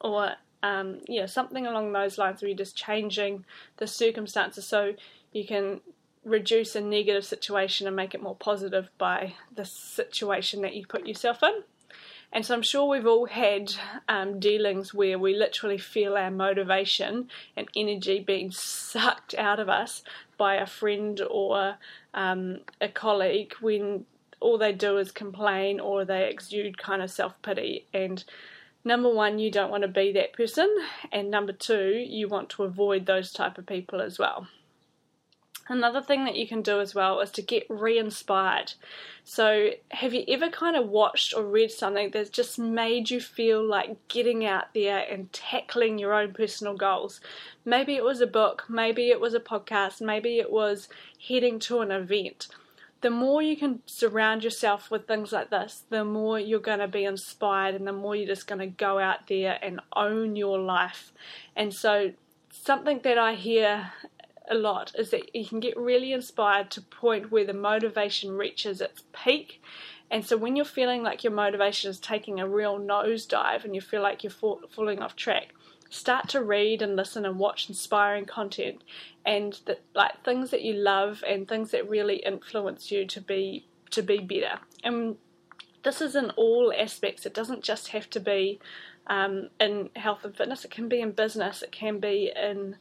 or 0.00 0.32
um, 0.62 1.00
yeah, 1.08 1.26
something 1.26 1.66
along 1.66 1.92
those 1.92 2.18
lines 2.18 2.40
where 2.40 2.48
you're 2.48 2.58
just 2.58 2.76
changing 2.76 3.44
the 3.78 3.86
circumstances 3.86 4.66
so 4.66 4.94
you 5.32 5.46
can 5.46 5.80
reduce 6.24 6.74
a 6.74 6.80
negative 6.80 7.24
situation 7.24 7.86
and 7.86 7.96
make 7.96 8.14
it 8.14 8.22
more 8.22 8.36
positive 8.36 8.88
by 8.98 9.34
the 9.54 9.64
situation 9.64 10.62
that 10.62 10.74
you 10.74 10.86
put 10.86 11.06
yourself 11.06 11.42
in. 11.42 11.62
And 12.32 12.44
so 12.44 12.54
I'm 12.54 12.62
sure 12.62 12.88
we've 12.88 13.06
all 13.06 13.26
had 13.26 13.72
um, 14.08 14.40
dealings 14.40 14.92
where 14.92 15.18
we 15.20 15.36
literally 15.36 15.78
feel 15.78 16.16
our 16.16 16.32
motivation 16.32 17.28
and 17.56 17.68
energy 17.76 18.18
being 18.18 18.50
sucked 18.50 19.34
out 19.36 19.60
of 19.60 19.68
us 19.68 20.02
by 20.36 20.56
a 20.56 20.66
friend 20.66 21.20
or 21.30 21.76
um, 22.12 22.58
a 22.80 22.88
colleague 22.88 23.54
when 23.60 24.06
all 24.40 24.58
they 24.58 24.72
do 24.72 24.98
is 24.98 25.12
complain 25.12 25.78
or 25.78 26.04
they 26.04 26.28
exude 26.28 26.76
kind 26.76 27.02
of 27.02 27.10
self 27.10 27.40
pity. 27.42 27.86
And 27.94 28.24
number 28.84 29.14
one, 29.14 29.38
you 29.38 29.50
don't 29.50 29.70
want 29.70 29.82
to 29.82 29.88
be 29.88 30.12
that 30.12 30.32
person, 30.32 30.68
and 31.12 31.30
number 31.30 31.52
two, 31.52 32.04
you 32.06 32.28
want 32.28 32.50
to 32.50 32.64
avoid 32.64 33.06
those 33.06 33.32
type 33.32 33.58
of 33.58 33.66
people 33.66 34.02
as 34.02 34.18
well. 34.18 34.48
Another 35.66 36.02
thing 36.02 36.26
that 36.26 36.36
you 36.36 36.46
can 36.46 36.60
do 36.60 36.80
as 36.80 36.94
well 36.94 37.20
is 37.20 37.30
to 37.32 37.42
get 37.42 37.64
re 37.70 37.98
inspired. 37.98 38.74
So, 39.24 39.70
have 39.92 40.12
you 40.12 40.22
ever 40.28 40.50
kind 40.50 40.76
of 40.76 40.88
watched 40.88 41.32
or 41.34 41.42
read 41.42 41.70
something 41.70 42.10
that's 42.10 42.28
just 42.28 42.58
made 42.58 43.10
you 43.10 43.18
feel 43.20 43.64
like 43.66 43.96
getting 44.08 44.44
out 44.44 44.74
there 44.74 44.98
and 44.98 45.32
tackling 45.32 45.98
your 45.98 46.12
own 46.12 46.34
personal 46.34 46.76
goals? 46.76 47.20
Maybe 47.64 47.94
it 47.94 48.04
was 48.04 48.20
a 48.20 48.26
book, 48.26 48.64
maybe 48.68 49.08
it 49.08 49.20
was 49.20 49.32
a 49.32 49.40
podcast, 49.40 50.02
maybe 50.02 50.38
it 50.38 50.52
was 50.52 50.88
heading 51.26 51.58
to 51.60 51.80
an 51.80 51.90
event. 51.90 52.48
The 53.00 53.10
more 53.10 53.42
you 53.42 53.56
can 53.56 53.80
surround 53.86 54.44
yourself 54.44 54.90
with 54.90 55.06
things 55.06 55.32
like 55.32 55.50
this, 55.50 55.84
the 55.88 56.04
more 56.04 56.38
you're 56.38 56.60
going 56.60 56.78
to 56.78 56.88
be 56.88 57.04
inspired 57.04 57.74
and 57.74 57.86
the 57.86 57.92
more 57.92 58.16
you're 58.16 58.26
just 58.26 58.46
going 58.46 58.60
to 58.60 58.66
go 58.66 58.98
out 58.98 59.28
there 59.28 59.58
and 59.62 59.80
own 59.94 60.36
your 60.36 60.58
life. 60.58 61.12
And 61.56 61.72
so, 61.72 62.12
something 62.50 63.00
that 63.02 63.18
I 63.18 63.34
hear 63.34 63.92
a 64.48 64.54
lot 64.54 64.92
is 64.96 65.10
that 65.10 65.34
you 65.34 65.46
can 65.46 65.60
get 65.60 65.76
really 65.76 66.12
inspired 66.12 66.70
to 66.70 66.80
point 66.80 67.30
where 67.30 67.46
the 67.46 67.54
motivation 67.54 68.36
reaches 68.36 68.80
its 68.80 69.02
peak. 69.12 69.62
And 70.10 70.24
so 70.24 70.36
when 70.36 70.54
you're 70.54 70.64
feeling 70.64 71.02
like 71.02 71.24
your 71.24 71.32
motivation 71.32 71.90
is 71.90 71.98
taking 71.98 72.40
a 72.40 72.48
real 72.48 72.78
nosedive 72.78 73.64
and 73.64 73.74
you 73.74 73.80
feel 73.80 74.02
like 74.02 74.22
you're 74.22 74.30
fall, 74.30 74.60
falling 74.70 75.00
off 75.00 75.16
track, 75.16 75.54
start 75.88 76.28
to 76.28 76.42
read 76.42 76.82
and 76.82 76.96
listen 76.96 77.24
and 77.24 77.38
watch 77.38 77.68
inspiring 77.68 78.26
content 78.26 78.82
and 79.24 79.60
the, 79.66 79.78
like 79.94 80.22
things 80.24 80.50
that 80.50 80.62
you 80.62 80.74
love 80.74 81.22
and 81.26 81.48
things 81.48 81.70
that 81.70 81.88
really 81.88 82.16
influence 82.16 82.90
you 82.90 83.06
to 83.06 83.20
be 83.20 83.66
to 83.90 84.02
be 84.02 84.18
better. 84.18 84.58
And 84.82 85.16
this 85.84 86.00
is 86.00 86.16
in 86.16 86.30
all 86.30 86.72
aspects. 86.76 87.24
It 87.26 87.34
doesn't 87.34 87.62
just 87.62 87.88
have 87.88 88.10
to 88.10 88.20
be 88.20 88.58
um, 89.06 89.48
in 89.60 89.90
health 89.96 90.24
and 90.24 90.36
fitness. 90.36 90.64
It 90.64 90.70
can 90.70 90.88
be 90.88 91.00
in 91.00 91.12
business. 91.12 91.62
It 91.62 91.72
can 91.72 91.98
be 92.00 92.32
in 92.34 92.76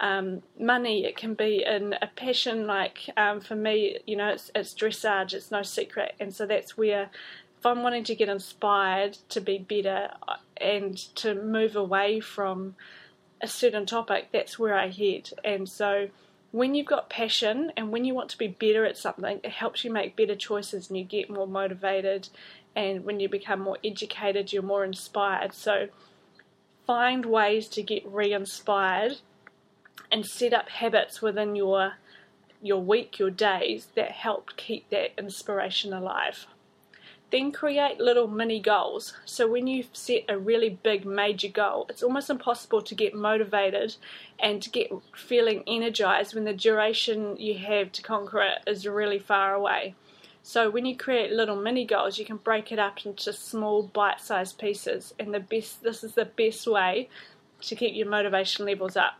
um, 0.00 0.42
money. 0.58 1.04
It 1.04 1.16
can 1.16 1.34
be 1.34 1.64
in 1.64 1.94
a 2.00 2.08
passion. 2.08 2.66
Like 2.66 3.10
um, 3.16 3.40
for 3.40 3.54
me, 3.54 3.98
you 4.06 4.16
know, 4.16 4.28
it's, 4.28 4.50
it's 4.54 4.74
dressage. 4.74 5.32
It's 5.32 5.50
no 5.50 5.62
secret, 5.62 6.14
and 6.20 6.34
so 6.34 6.46
that's 6.46 6.76
where. 6.76 7.10
If 7.58 7.66
I'm 7.66 7.82
wanting 7.82 8.04
to 8.04 8.14
get 8.14 8.28
inspired 8.28 9.18
to 9.30 9.40
be 9.40 9.58
better 9.58 10.10
uh, 10.28 10.36
and 10.60 10.96
to 11.16 11.34
move 11.34 11.74
away 11.74 12.20
from 12.20 12.76
a 13.40 13.48
certain 13.48 13.84
topic, 13.84 14.28
that's 14.32 14.60
where 14.60 14.74
I 14.78 14.90
head. 14.90 15.30
And 15.44 15.68
so, 15.68 16.08
when 16.52 16.76
you've 16.76 16.86
got 16.86 17.10
passion 17.10 17.72
and 17.76 17.90
when 17.90 18.04
you 18.04 18.14
want 18.14 18.30
to 18.30 18.38
be 18.38 18.46
better 18.46 18.84
at 18.84 18.96
something, 18.96 19.40
it 19.42 19.50
helps 19.50 19.84
you 19.84 19.92
make 19.92 20.16
better 20.16 20.36
choices 20.36 20.88
and 20.88 20.98
you 20.98 21.04
get 21.04 21.28
more 21.28 21.48
motivated 21.48 22.28
and 22.74 23.04
when 23.04 23.20
you 23.20 23.28
become 23.28 23.60
more 23.60 23.78
educated, 23.84 24.52
you're 24.52 24.62
more 24.62 24.84
inspired. 24.84 25.52
So 25.54 25.88
find 26.86 27.26
ways 27.26 27.68
to 27.68 27.82
get 27.82 28.06
re-inspired 28.06 29.18
and 30.10 30.24
set 30.24 30.52
up 30.52 30.68
habits 30.68 31.20
within 31.20 31.54
your 31.54 31.94
your 32.60 32.82
week, 32.82 33.18
your 33.18 33.30
days 33.30 33.88
that 33.94 34.10
help 34.10 34.56
keep 34.56 34.90
that 34.90 35.12
inspiration 35.16 35.92
alive. 35.92 36.46
Then 37.30 37.52
create 37.52 38.00
little 38.00 38.26
mini 38.26 38.58
goals. 38.58 39.14
So 39.24 39.46
when 39.46 39.66
you 39.66 39.84
set 39.92 40.24
a 40.28 40.38
really 40.38 40.70
big 40.70 41.04
major 41.04 41.48
goal, 41.48 41.86
it's 41.88 42.02
almost 42.02 42.30
impossible 42.30 42.80
to 42.82 42.94
get 42.94 43.14
motivated 43.14 43.96
and 44.40 44.62
to 44.62 44.70
get 44.70 44.90
feeling 45.14 45.62
energized 45.66 46.34
when 46.34 46.44
the 46.44 46.54
duration 46.54 47.36
you 47.36 47.58
have 47.58 47.92
to 47.92 48.02
conquer 48.02 48.40
it 48.40 48.58
is 48.66 48.86
really 48.86 49.18
far 49.18 49.54
away. 49.54 49.94
So 50.48 50.70
when 50.70 50.86
you 50.86 50.96
create 50.96 51.30
little 51.30 51.60
mini 51.60 51.84
goals, 51.84 52.18
you 52.18 52.24
can 52.24 52.38
break 52.38 52.72
it 52.72 52.78
up 52.78 53.04
into 53.04 53.34
small 53.34 53.82
bite-sized 53.82 54.56
pieces, 54.56 55.12
and 55.18 55.34
the 55.34 55.40
best 55.40 55.82
this 55.82 56.02
is 56.02 56.14
the 56.14 56.24
best 56.24 56.66
way 56.66 57.10
to 57.60 57.76
keep 57.76 57.94
your 57.94 58.08
motivation 58.08 58.64
levels 58.64 58.96
up. 58.96 59.18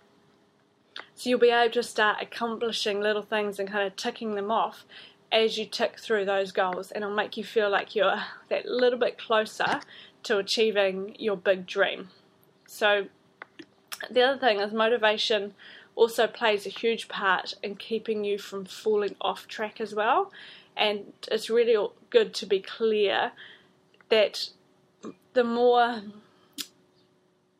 So 1.15 1.29
you'll 1.29 1.39
be 1.39 1.51
able 1.51 1.71
to 1.75 1.83
start 1.83 2.23
accomplishing 2.23 3.03
little 3.03 3.21
things 3.21 3.59
and 3.59 3.69
kind 3.69 3.87
of 3.87 3.95
ticking 3.95 4.37
them 4.37 4.51
off 4.51 4.87
as 5.31 5.59
you 5.59 5.67
tick 5.67 5.99
through 5.99 6.25
those 6.25 6.51
goals, 6.51 6.91
and 6.91 7.05
it'll 7.05 7.15
make 7.15 7.37
you 7.37 7.45
feel 7.45 7.69
like 7.69 7.95
you're 7.95 8.23
that 8.49 8.65
little 8.65 8.99
bit 8.99 9.19
closer 9.19 9.81
to 10.23 10.39
achieving 10.39 11.15
your 11.19 11.37
big 11.37 11.67
dream. 11.67 12.09
So 12.67 13.09
the 14.11 14.23
other 14.23 14.41
thing 14.41 14.61
is 14.61 14.73
motivation 14.73 15.53
also 15.95 16.27
plays 16.27 16.65
a 16.65 16.71
huge 16.71 17.07
part 17.07 17.53
in 17.63 17.75
keeping 17.75 18.25
you 18.25 18.39
from 18.39 18.65
falling 18.65 19.17
off 19.21 19.47
track 19.47 19.79
as 19.79 19.95
well 19.95 20.33
and 20.79 21.13
it's 21.31 21.51
really 21.51 21.77
good 22.11 22.33
to 22.35 22.47
be 22.47 22.61
clear 22.61 23.33
that 24.09 24.51
the 25.35 25.45
more 25.45 26.03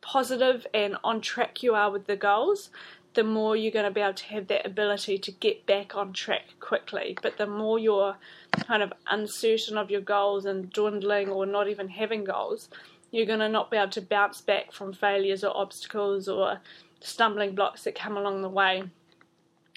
positive 0.01 0.65
and 0.73 0.97
on 1.03 1.21
track 1.21 1.61
you 1.61 1.75
are 1.75 1.91
with 1.91 2.07
the 2.07 2.15
goals, 2.15 2.69
the 3.13 3.23
more 3.23 3.55
you're 3.55 3.71
going 3.71 3.85
to 3.85 3.91
be 3.91 4.01
able 4.01 4.13
to 4.13 4.25
have 4.25 4.47
that 4.47 4.65
ability 4.65 5.17
to 5.17 5.31
get 5.31 5.65
back 5.65 5.95
on 5.95 6.13
track 6.13 6.43
quickly. 6.59 7.17
But 7.21 7.37
the 7.37 7.47
more 7.47 7.77
you're 7.77 8.15
kind 8.51 8.81
of 8.81 8.93
uncertain 9.07 9.77
of 9.77 9.91
your 9.91 10.01
goals 10.01 10.45
and 10.45 10.71
dwindling 10.71 11.29
or 11.29 11.45
not 11.45 11.67
even 11.67 11.89
having 11.89 12.23
goals, 12.23 12.69
you're 13.11 13.25
going 13.25 13.39
to 13.39 13.49
not 13.49 13.71
be 13.71 13.77
able 13.77 13.91
to 13.91 14.01
bounce 14.01 14.41
back 14.41 14.71
from 14.71 14.93
failures 14.93 15.43
or 15.43 15.55
obstacles 15.55 16.27
or 16.27 16.59
stumbling 17.01 17.55
blocks 17.55 17.83
that 17.83 17.95
come 17.95 18.17
along 18.17 18.41
the 18.41 18.49
way 18.49 18.83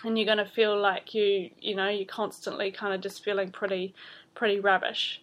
and 0.04 0.18
you're 0.18 0.26
going 0.26 0.38
to 0.38 0.44
feel 0.44 0.78
like 0.78 1.14
you 1.14 1.50
you 1.61 1.75
know 1.75 1.88
you're 1.88 2.06
constantly 2.06 2.71
kind 2.71 2.94
of 2.94 3.00
just 3.00 3.25
feeling 3.25 3.50
pretty 3.50 3.94
pretty 4.35 4.59
rubbish 4.61 5.23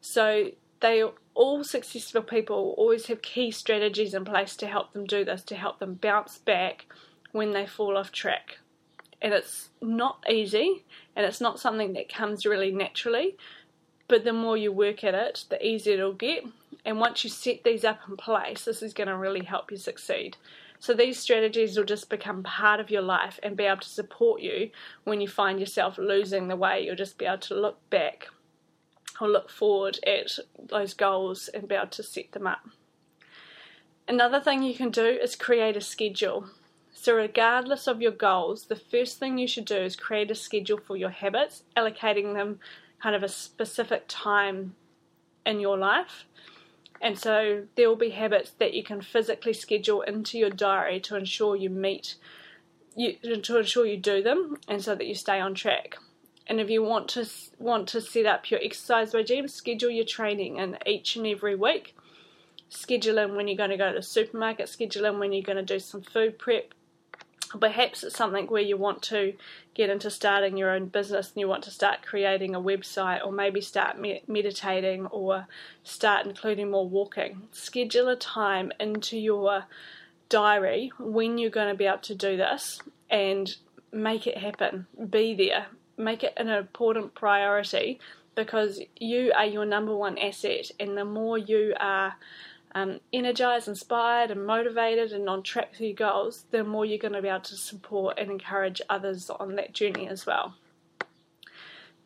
so 0.00 0.50
they 0.80 1.02
all 1.34 1.64
successful 1.64 2.22
people 2.22 2.74
always 2.76 3.06
have 3.06 3.22
key 3.22 3.50
strategies 3.50 4.14
in 4.14 4.24
place 4.24 4.56
to 4.56 4.66
help 4.66 4.92
them 4.92 5.04
do 5.04 5.24
this 5.24 5.42
to 5.42 5.54
help 5.54 5.78
them 5.78 5.94
bounce 5.94 6.38
back 6.38 6.86
when 7.32 7.52
they 7.52 7.66
fall 7.66 7.96
off 7.96 8.12
track 8.12 8.58
and 9.22 9.32
it's 9.32 9.70
not 9.80 10.24
easy 10.28 10.84
and 11.14 11.24
it's 11.24 11.40
not 11.40 11.58
something 11.58 11.94
that 11.94 12.12
comes 12.12 12.46
really 12.46 12.70
naturally 12.70 13.36
but 14.08 14.24
the 14.24 14.32
more 14.32 14.56
you 14.56 14.72
work 14.72 15.02
at 15.04 15.14
it, 15.14 15.44
the 15.48 15.64
easier 15.64 15.94
it'll 15.94 16.12
get. 16.12 16.44
And 16.84 17.00
once 17.00 17.24
you 17.24 17.30
set 17.30 17.64
these 17.64 17.84
up 17.84 18.00
in 18.08 18.16
place, 18.16 18.64
this 18.64 18.82
is 18.82 18.94
going 18.94 19.08
to 19.08 19.16
really 19.16 19.44
help 19.44 19.70
you 19.70 19.76
succeed. 19.76 20.36
So 20.78 20.94
these 20.94 21.18
strategies 21.18 21.76
will 21.76 21.84
just 21.84 22.10
become 22.10 22.42
part 22.42 22.80
of 22.80 22.90
your 22.90 23.02
life 23.02 23.38
and 23.42 23.56
be 23.56 23.64
able 23.64 23.80
to 23.80 23.88
support 23.88 24.40
you 24.40 24.70
when 25.04 25.20
you 25.20 25.28
find 25.28 25.58
yourself 25.58 25.98
losing 25.98 26.48
the 26.48 26.56
way. 26.56 26.84
You'll 26.84 26.96
just 26.96 27.18
be 27.18 27.26
able 27.26 27.38
to 27.38 27.54
look 27.54 27.78
back 27.90 28.28
or 29.20 29.28
look 29.28 29.50
forward 29.50 29.98
at 30.06 30.38
those 30.68 30.94
goals 30.94 31.48
and 31.48 31.68
be 31.68 31.74
able 31.74 31.86
to 31.88 32.02
set 32.02 32.32
them 32.32 32.46
up. 32.46 32.68
Another 34.08 34.40
thing 34.40 34.62
you 34.62 34.74
can 34.74 34.90
do 34.90 35.06
is 35.06 35.34
create 35.34 35.76
a 35.76 35.80
schedule. 35.80 36.50
So, 36.92 37.14
regardless 37.14 37.86
of 37.86 38.00
your 38.00 38.12
goals, 38.12 38.66
the 38.66 38.76
first 38.76 39.18
thing 39.18 39.36
you 39.36 39.48
should 39.48 39.64
do 39.64 39.76
is 39.76 39.96
create 39.96 40.30
a 40.30 40.34
schedule 40.34 40.78
for 40.78 40.96
your 40.96 41.10
habits, 41.10 41.64
allocating 41.76 42.34
them 42.34 42.60
kind 43.02 43.14
of 43.14 43.22
a 43.22 43.28
specific 43.28 44.04
time 44.08 44.74
in 45.44 45.60
your 45.60 45.76
life. 45.76 46.26
And 47.00 47.18
so 47.18 47.64
there 47.76 47.88
will 47.88 47.96
be 47.96 48.10
habits 48.10 48.50
that 48.58 48.74
you 48.74 48.82
can 48.82 49.00
physically 49.00 49.52
schedule 49.52 50.02
into 50.02 50.38
your 50.38 50.50
diary 50.50 51.00
to 51.00 51.16
ensure 51.16 51.56
you 51.56 51.70
meet, 51.70 52.16
you, 52.96 53.14
to 53.42 53.58
ensure 53.58 53.86
you 53.86 53.96
do 53.96 54.22
them, 54.22 54.56
and 54.66 54.82
so 54.82 54.94
that 54.94 55.06
you 55.06 55.14
stay 55.14 55.40
on 55.40 55.54
track. 55.54 55.96
And 56.46 56.60
if 56.60 56.70
you 56.70 56.82
want 56.82 57.08
to 57.10 57.28
want 57.58 57.88
to 57.88 58.00
set 58.00 58.26
up 58.26 58.50
your 58.50 58.60
exercise 58.62 59.14
regime, 59.14 59.48
schedule 59.48 59.90
your 59.90 60.04
training 60.04 60.56
in 60.56 60.78
each 60.86 61.16
and 61.16 61.26
every 61.26 61.54
week. 61.56 61.96
Schedule 62.68 63.18
in 63.18 63.36
when 63.36 63.48
you're 63.48 63.56
going 63.56 63.70
to 63.70 63.76
go 63.76 63.90
to 63.90 63.98
the 63.98 64.02
supermarket. 64.02 64.68
Schedule 64.68 65.06
in 65.06 65.18
when 65.18 65.32
you're 65.32 65.42
going 65.42 65.56
to 65.56 65.62
do 65.62 65.80
some 65.80 66.02
food 66.02 66.38
prep 66.38 66.72
perhaps 67.60 68.02
it's 68.02 68.16
something 68.16 68.46
where 68.46 68.62
you 68.62 68.76
want 68.76 69.02
to 69.02 69.34
get 69.74 69.90
into 69.90 70.10
starting 70.10 70.56
your 70.56 70.70
own 70.70 70.86
business 70.86 71.28
and 71.28 71.40
you 71.40 71.48
want 71.48 71.64
to 71.64 71.70
start 71.70 72.02
creating 72.02 72.54
a 72.54 72.60
website 72.60 73.24
or 73.24 73.32
maybe 73.32 73.60
start 73.60 73.98
me- 73.98 74.22
meditating 74.26 75.06
or 75.06 75.46
start 75.82 76.26
including 76.26 76.70
more 76.70 76.88
walking. 76.88 77.42
Schedule 77.52 78.08
a 78.08 78.16
time 78.16 78.72
into 78.80 79.16
your 79.16 79.64
diary 80.28 80.92
when 80.98 81.38
you're 81.38 81.50
going 81.50 81.68
to 81.68 81.78
be 81.78 81.86
able 81.86 81.98
to 81.98 82.14
do 82.14 82.36
this 82.36 82.80
and 83.10 83.56
make 83.92 84.26
it 84.26 84.38
happen. 84.38 84.86
Be 85.08 85.34
there. 85.34 85.66
Make 85.96 86.24
it 86.24 86.34
an 86.36 86.48
important 86.48 87.14
priority 87.14 88.00
because 88.34 88.80
you 88.96 89.32
are 89.34 89.46
your 89.46 89.64
number 89.64 89.96
one 89.96 90.18
asset, 90.18 90.70
and 90.78 90.96
the 90.96 91.04
more 91.04 91.38
you 91.38 91.74
are 91.80 92.14
um, 92.76 93.00
energized, 93.10 93.68
inspired, 93.68 94.30
and 94.30 94.46
motivated 94.46 95.10
and 95.10 95.30
on 95.30 95.42
track 95.42 95.74
for 95.74 95.84
your 95.84 95.94
goals, 95.94 96.44
the 96.50 96.62
more 96.62 96.84
you're 96.84 96.98
going 96.98 97.14
to 97.14 97.22
be 97.22 97.28
able 97.28 97.40
to 97.40 97.56
support 97.56 98.18
and 98.18 98.30
encourage 98.30 98.82
others 98.90 99.30
on 99.30 99.56
that 99.56 99.72
journey 99.72 100.06
as 100.06 100.26
well. 100.26 100.54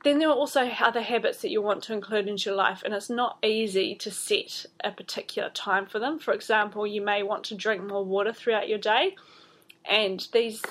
Then 0.04 0.20
there 0.20 0.28
are 0.28 0.34
also 0.34 0.68
other 0.68 1.02
habits 1.02 1.42
that 1.42 1.50
you 1.50 1.60
want 1.60 1.82
to 1.84 1.92
include 1.92 2.28
into 2.28 2.50
your 2.50 2.56
life, 2.56 2.82
and 2.84 2.94
it's 2.94 3.10
not 3.10 3.38
easy 3.42 3.96
to 3.96 4.12
set 4.12 4.64
a 4.84 4.92
particular 4.92 5.50
time 5.50 5.86
for 5.86 5.98
them. 5.98 6.20
For 6.20 6.32
example, 6.32 6.86
you 6.86 7.02
may 7.02 7.24
want 7.24 7.42
to 7.46 7.56
drink 7.56 7.82
more 7.82 8.04
water 8.04 8.32
throughout 8.32 8.68
your 8.68 8.78
day, 8.78 9.16
and 9.84 10.24
these, 10.32 10.62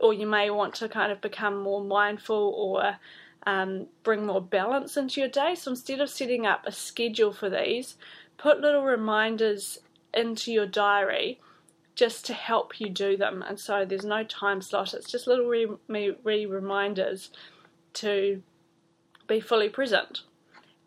or 0.00 0.14
you 0.14 0.26
may 0.28 0.50
want 0.50 0.76
to 0.76 0.88
kind 0.88 1.10
of 1.10 1.20
become 1.20 1.60
more 1.60 1.82
mindful 1.82 2.54
or 2.56 2.96
um, 3.44 3.88
bring 4.04 4.24
more 4.24 4.40
balance 4.40 4.96
into 4.96 5.18
your 5.20 5.28
day. 5.28 5.56
So 5.56 5.72
instead 5.72 6.00
of 6.00 6.08
setting 6.08 6.46
up 6.46 6.64
a 6.64 6.70
schedule 6.70 7.32
for 7.32 7.50
these, 7.50 7.96
put 8.42 8.60
little 8.60 8.82
reminders 8.82 9.78
into 10.12 10.52
your 10.52 10.66
diary 10.66 11.40
just 11.94 12.26
to 12.26 12.34
help 12.34 12.80
you 12.80 12.90
do 12.90 13.16
them. 13.16 13.44
And 13.46 13.58
so 13.58 13.84
there's 13.84 14.04
no 14.04 14.24
time 14.24 14.60
slot, 14.60 14.94
it's 14.94 15.10
just 15.10 15.28
little 15.28 15.46
re, 15.46 15.68
re 15.88 16.46
reminders 16.46 17.30
to 17.94 18.42
be 19.28 19.38
fully 19.38 19.68
present. 19.68 20.22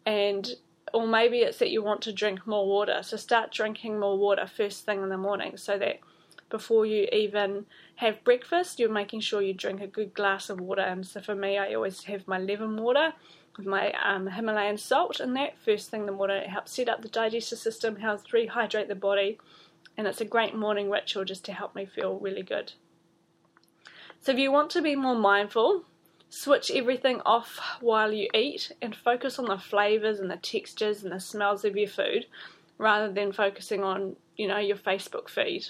And 0.05 0.55
or 0.93 1.07
maybe 1.07 1.39
it's 1.39 1.59
that 1.59 1.71
you 1.71 1.81
want 1.81 2.01
to 2.03 2.13
drink 2.13 2.45
more 2.45 2.67
water. 2.67 3.01
So 3.01 3.17
start 3.17 3.51
drinking 3.51 3.99
more 3.99 4.17
water 4.17 4.47
first 4.47 4.85
thing 4.85 5.01
in 5.01 5.09
the 5.09 5.17
morning 5.17 5.57
so 5.57 5.77
that 5.77 5.99
before 6.49 6.85
you 6.85 7.07
even 7.11 7.65
have 7.95 8.23
breakfast, 8.23 8.79
you're 8.79 8.91
making 8.91 9.21
sure 9.21 9.41
you 9.41 9.53
drink 9.53 9.81
a 9.81 9.87
good 9.87 10.13
glass 10.13 10.49
of 10.49 10.59
water. 10.59 10.81
And 10.81 11.05
so 11.05 11.21
for 11.21 11.35
me, 11.35 11.57
I 11.57 11.73
always 11.73 12.03
have 12.03 12.27
my 12.27 12.37
lemon 12.37 12.77
water 12.77 13.13
with 13.57 13.67
my 13.67 13.91
um, 13.93 14.27
Himalayan 14.27 14.77
salt 14.77 15.19
in 15.19 15.33
that 15.33 15.57
first 15.63 15.89
thing 15.89 16.01
in 16.01 16.05
the 16.05 16.11
morning. 16.11 16.37
It 16.37 16.49
helps 16.49 16.73
set 16.73 16.89
up 16.89 17.01
the 17.01 17.07
digestive 17.07 17.59
system, 17.59 17.97
helps 17.97 18.31
rehydrate 18.31 18.87
the 18.87 18.95
body, 18.95 19.39
and 19.97 20.07
it's 20.07 20.21
a 20.21 20.25
great 20.25 20.55
morning 20.55 20.89
ritual 20.89 21.25
just 21.25 21.45
to 21.45 21.53
help 21.53 21.75
me 21.75 21.85
feel 21.85 22.19
really 22.19 22.43
good. 22.43 22.73
So, 24.19 24.31
if 24.31 24.39
you 24.39 24.51
want 24.51 24.69
to 24.71 24.81
be 24.81 24.95
more 24.95 25.15
mindful, 25.15 25.85
switch 26.29 26.71
everything 26.71 27.21
off 27.25 27.59
while 27.79 28.11
you 28.11 28.27
eat 28.33 28.71
and 28.81 28.95
focus 28.95 29.39
on 29.39 29.45
the 29.45 29.57
flavors 29.57 30.19
and 30.19 30.29
the 30.29 30.37
textures 30.37 31.03
and 31.03 31.11
the 31.11 31.19
smells 31.19 31.63
of 31.63 31.77
your 31.77 31.87
food 31.87 32.25
rather 32.77 33.11
than 33.11 33.31
focusing 33.31 33.83
on, 33.83 34.15
you 34.35 34.47
know, 34.47 34.57
your 34.57 34.77
Facebook 34.77 35.29
feed. 35.29 35.67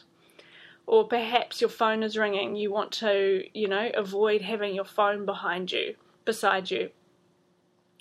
Or 0.87 1.07
perhaps 1.07 1.61
your 1.61 1.69
phone 1.69 2.03
is 2.03 2.17
ringing, 2.17 2.55
you 2.55 2.71
want 2.71 2.91
to, 2.93 3.43
you 3.53 3.67
know, 3.67 3.91
avoid 3.93 4.41
having 4.41 4.73
your 4.73 4.85
phone 4.85 5.25
behind 5.25 5.71
you, 5.71 5.95
beside 6.25 6.71
you 6.71 6.91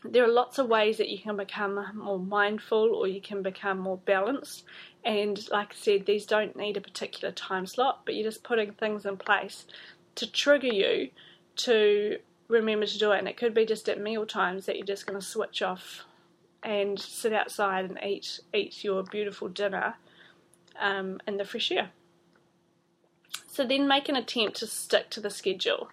there 0.04 0.24
are 0.24 0.28
lots 0.28 0.58
of 0.58 0.68
ways 0.68 0.98
that 0.98 1.08
you 1.08 1.18
can 1.18 1.36
become 1.36 1.82
more 1.94 2.18
mindful 2.18 2.94
or 2.94 3.08
you 3.08 3.20
can 3.20 3.42
become 3.42 3.78
more 3.78 3.96
balanced. 3.96 4.64
And 5.02 5.48
like 5.50 5.72
I 5.72 5.76
said, 5.76 6.06
these 6.06 6.26
don't 6.26 6.56
need 6.56 6.76
a 6.76 6.82
particular 6.82 7.32
time 7.32 7.66
slot, 7.66 8.02
but 8.04 8.14
you're 8.14 8.30
just 8.30 8.44
putting 8.44 8.72
things 8.72 9.06
in 9.06 9.16
place 9.16 9.64
to 10.16 10.30
trigger 10.30 10.68
you 10.68 11.10
to 11.56 12.18
remember 12.48 12.86
to 12.86 12.98
do 12.98 13.12
it. 13.12 13.18
And 13.18 13.28
it 13.28 13.38
could 13.38 13.54
be 13.54 13.64
just 13.64 13.88
at 13.88 14.00
meal 14.00 14.26
times 14.26 14.66
that 14.66 14.76
you're 14.76 14.86
just 14.86 15.06
going 15.06 15.18
to 15.18 15.26
switch 15.26 15.62
off 15.62 16.04
and 16.62 16.98
sit 16.98 17.32
outside 17.32 17.86
and 17.86 17.98
eat 18.02 18.40
eat 18.54 18.84
your 18.84 19.02
beautiful 19.02 19.48
dinner 19.48 19.94
um, 20.80 21.20
in 21.26 21.38
the 21.38 21.44
fresh 21.44 21.70
air. 21.72 21.90
So 23.46 23.66
then 23.66 23.88
make 23.88 24.08
an 24.08 24.16
attempt 24.16 24.56
to 24.58 24.66
stick 24.66 25.10
to 25.10 25.20
the 25.20 25.30
schedule 25.30 25.88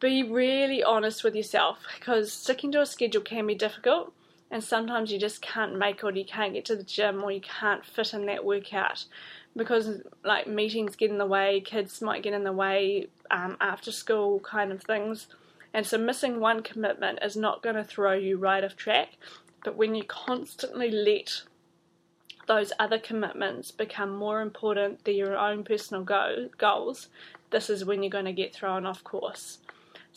be 0.00 0.22
really 0.22 0.82
honest 0.82 1.24
with 1.24 1.34
yourself 1.34 1.78
because 1.98 2.32
sticking 2.32 2.70
to 2.72 2.80
a 2.80 2.86
schedule 2.86 3.22
can 3.22 3.46
be 3.46 3.54
difficult 3.54 4.12
and 4.50 4.62
sometimes 4.62 5.10
you 5.10 5.18
just 5.18 5.42
can't 5.42 5.76
make 5.76 5.96
it 5.98 6.04
or 6.04 6.12
you 6.12 6.24
can't 6.24 6.52
get 6.52 6.64
to 6.66 6.76
the 6.76 6.84
gym 6.84 7.22
or 7.22 7.32
you 7.32 7.40
can't 7.40 7.84
fit 7.84 8.14
in 8.14 8.26
that 8.26 8.44
workout. 8.44 9.04
Because 9.56 10.02
like 10.22 10.46
meetings 10.46 10.96
get 10.96 11.10
in 11.10 11.18
the 11.18 11.26
way 11.26 11.60
kids 11.60 12.00
might 12.00 12.22
get 12.22 12.34
in 12.34 12.44
the 12.44 12.52
way 12.52 13.08
um, 13.30 13.56
after 13.60 13.90
school 13.90 14.38
kind 14.40 14.70
of 14.70 14.82
things. 14.82 15.28
And 15.74 15.84
so 15.86 15.98
missing 15.98 16.38
one 16.38 16.62
commitment 16.62 17.18
is 17.22 17.36
not 17.36 17.62
going 17.62 17.76
to 17.76 17.84
throw 17.84 18.12
you 18.12 18.38
right 18.38 18.62
off 18.62 18.76
track. 18.76 19.16
But 19.64 19.76
when 19.76 19.94
you 19.94 20.04
constantly 20.04 20.90
let 20.90 21.42
those 22.46 22.72
other 22.78 22.98
commitments 22.98 23.72
become 23.72 24.14
more 24.14 24.40
important 24.40 25.04
than 25.04 25.16
your 25.16 25.36
own 25.36 25.64
personal 25.64 26.04
go- 26.04 26.48
goals 26.58 27.08
this 27.50 27.70
is 27.70 27.84
when 27.84 28.02
you're 28.02 28.10
going 28.10 28.24
to 28.24 28.32
get 28.32 28.54
thrown 28.54 28.86
off 28.86 29.02
course 29.02 29.58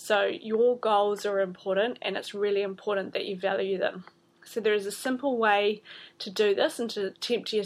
so 0.02 0.24
your 0.28 0.78
goals 0.78 1.26
are 1.26 1.42
important 1.42 2.00
and 2.02 2.16
it's 2.16 2.34
really 2.34 2.62
important 2.62 3.12
that 3.12 3.26
you 3.26 3.36
value 3.36 3.78
them. 3.78 4.06
So 4.46 4.62
there 4.62 4.74
is 4.74 4.86
a 4.86 4.94
simple 4.94 5.38
way 5.38 5.84
to 6.20 6.30
do 6.30 6.56
this 6.56 6.80
and 6.80 6.90
to 6.92 7.08
attempt 7.08 7.50
to 7.50 7.66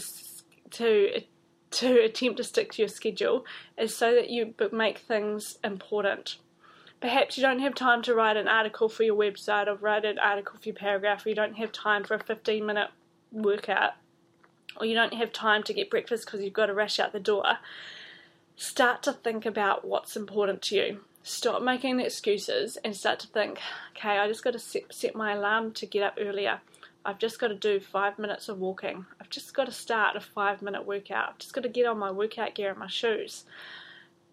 to 0.71 1.21
to 1.69 1.99
attempt 2.03 2.37
to 2.37 2.43
stick 2.43 2.71
to 2.71 2.81
your 2.81 2.89
schedule 2.89 3.45
is 3.77 3.95
so 3.95 4.15
that 4.15 4.31
you 4.31 4.55
make 4.71 4.97
things 4.97 5.59
important. 5.63 6.37
Perhaps 6.99 7.37
you 7.37 7.43
don't 7.43 7.59
have 7.59 7.75
time 7.75 8.01
to 8.01 8.15
write 8.15 8.35
an 8.35 8.47
article 8.47 8.89
for 8.89 9.03
your 9.03 9.15
website 9.15 9.67
or 9.67 9.75
write 9.75 10.03
an 10.03 10.17
article 10.17 10.57
for 10.59 10.69
your 10.69 10.75
paragraph, 10.75 11.27
or 11.27 11.29
you 11.29 11.35
don't 11.35 11.57
have 11.57 11.71
time 11.71 12.03
for 12.03 12.15
a 12.15 12.23
15 12.23 12.65
minute 12.65 12.89
workout, 13.31 13.91
or 14.77 14.87
you 14.87 14.95
don't 14.95 15.13
have 15.13 15.31
time 15.31 15.61
to 15.61 15.73
get 15.73 15.91
breakfast 15.91 16.25
because 16.25 16.41
you've 16.41 16.51
got 16.51 16.65
to 16.65 16.73
rush 16.73 16.99
out 16.99 17.13
the 17.13 17.19
door. 17.19 17.59
Start 18.55 19.03
to 19.03 19.13
think 19.13 19.45
about 19.45 19.85
what's 19.85 20.15
important 20.15 20.63
to 20.63 20.75
you 20.75 21.01
stop 21.23 21.62
making 21.62 21.99
excuses 21.99 22.77
and 22.83 22.95
start 22.95 23.19
to 23.19 23.27
think, 23.27 23.59
okay, 23.95 24.19
I 24.19 24.27
just 24.27 24.43
got 24.43 24.53
to 24.53 24.59
set, 24.59 24.93
set 24.93 25.15
my 25.15 25.33
alarm 25.33 25.71
to 25.73 25.86
get 25.86 26.03
up 26.03 26.17
earlier. 26.19 26.59
I've 27.05 27.19
just 27.19 27.39
got 27.39 27.47
to 27.47 27.55
do 27.55 27.79
five 27.79 28.19
minutes 28.19 28.49
of 28.49 28.59
walking. 28.59 29.05
I've 29.19 29.29
just 29.29 29.53
got 29.53 29.65
to 29.65 29.71
start 29.71 30.15
a 30.15 30.21
five 30.21 30.62
minute 30.62 30.86
workout. 30.86 31.29
I've 31.29 31.38
just 31.39 31.53
got 31.53 31.63
to 31.63 31.69
get 31.69 31.86
on 31.86 31.97
my 31.97 32.12
workout 32.12 32.55
gear 32.55 32.69
and 32.69 32.79
my 32.79 32.88
shoes. 32.88 33.45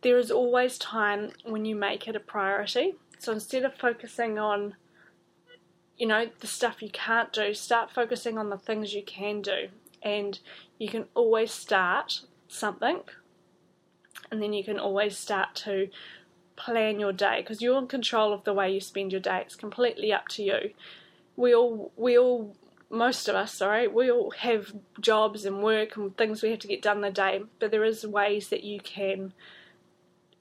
There 0.03 0.18
is 0.18 0.31
always 0.31 0.79
time 0.79 1.33
when 1.44 1.64
you 1.64 1.74
make 1.74 2.07
it 2.09 2.16
a 2.16 2.20
priority. 2.20 2.94
So 3.18 3.33
instead 3.33 3.64
of 3.64 3.74
focusing 3.74 4.38
on, 4.38 4.74
you 5.96 6.07
know, 6.07 6.29
the 6.40 6.46
stuff 6.46 6.83
you 6.83 6.90
can't 6.90 7.33
do, 7.33 7.55
start 7.55 7.90
focusing 7.90 8.38
on 8.38 8.50
the 8.50 8.59
things 8.59 8.94
you 8.94 9.03
can 9.03 9.42
do. 9.42 9.68
And 10.03 10.38
you 10.79 10.88
can 10.88 11.05
always 11.14 11.53
start 11.53 12.22
something, 12.48 13.00
and 14.31 14.42
then 14.42 14.55
you 14.55 14.64
can 14.64 14.79
always 14.79 15.16
start 15.18 15.55
to 15.57 15.88
plan 16.64 17.01
your 17.01 17.12
day 17.12 17.40
because 17.40 17.62
you're 17.62 17.79
in 17.79 17.87
control 17.87 18.33
of 18.33 18.44
the 18.44 18.53
way 18.53 18.73
you 18.73 18.81
spend 18.81 19.12
your 19.12 19.20
day. 19.20 19.40
It's 19.40 19.57
completely 19.57 20.12
up 20.12 20.29
to 20.29 20.42
you. 20.42 20.70
We 21.37 21.55
all, 21.55 21.92
we 21.96 22.18
all, 22.18 22.55
most 22.90 23.29
of 23.29 23.35
us, 23.35 23.55
sorry, 23.55 23.88
we 23.88 24.11
all 24.11 24.31
have 24.33 24.75
jobs 25.01 25.44
and 25.44 25.62
work 25.62 25.96
and 25.96 26.16
things 26.16 26.42
we 26.42 26.51
have 26.51 26.59
to 26.61 26.68
get 26.68 26.83
done 26.83 27.01
the 27.01 27.11
day, 27.11 27.42
but 27.59 27.70
there 27.70 27.85
is 27.85 28.07
ways 28.07 28.49
that 28.49 28.64
you 28.64 28.81
can 28.81 29.33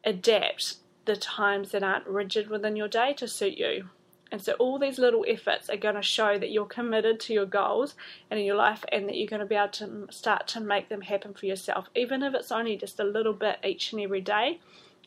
adapt 0.04 0.76
the 1.06 1.16
times 1.16 1.72
that 1.72 1.84
aren't 1.84 2.08
rigid 2.08 2.50
within 2.50 2.76
your 2.76 2.88
day 2.88 3.14
to 3.14 3.28
suit 3.28 3.58
you. 3.58 3.90
And 4.32 4.42
so 4.42 4.54
all 4.54 4.78
these 4.78 5.00
little 5.00 5.26
efforts 5.28 5.70
are 5.70 5.78
going 5.78 5.96
to 5.96 6.04
show 6.04 6.38
that 6.38 6.52
you're 6.52 6.66
committed 6.66 7.20
to 7.22 7.34
your 7.34 7.48
goals 7.48 7.96
and 8.30 8.40
in 8.40 8.46
your 8.46 8.56
life 8.56 8.84
and 8.92 9.08
that 9.08 9.16
you're 9.16 9.28
going 9.28 9.40
to 9.40 9.46
be 9.46 9.56
able 9.56 9.70
to 9.70 10.08
start 10.12 10.48
to 10.50 10.60
make 10.60 10.90
them 10.90 11.02
happen 11.02 11.34
for 11.34 11.48
yourself. 11.48 11.88
Even 11.96 12.22
if 12.22 12.36
it's 12.36 12.52
only 12.52 12.78
just 12.78 13.00
a 13.00 13.04
little 13.04 13.34
bit 13.34 13.58
each 13.64 13.92
and 13.92 14.02
every 14.02 14.22
day, 14.22 14.60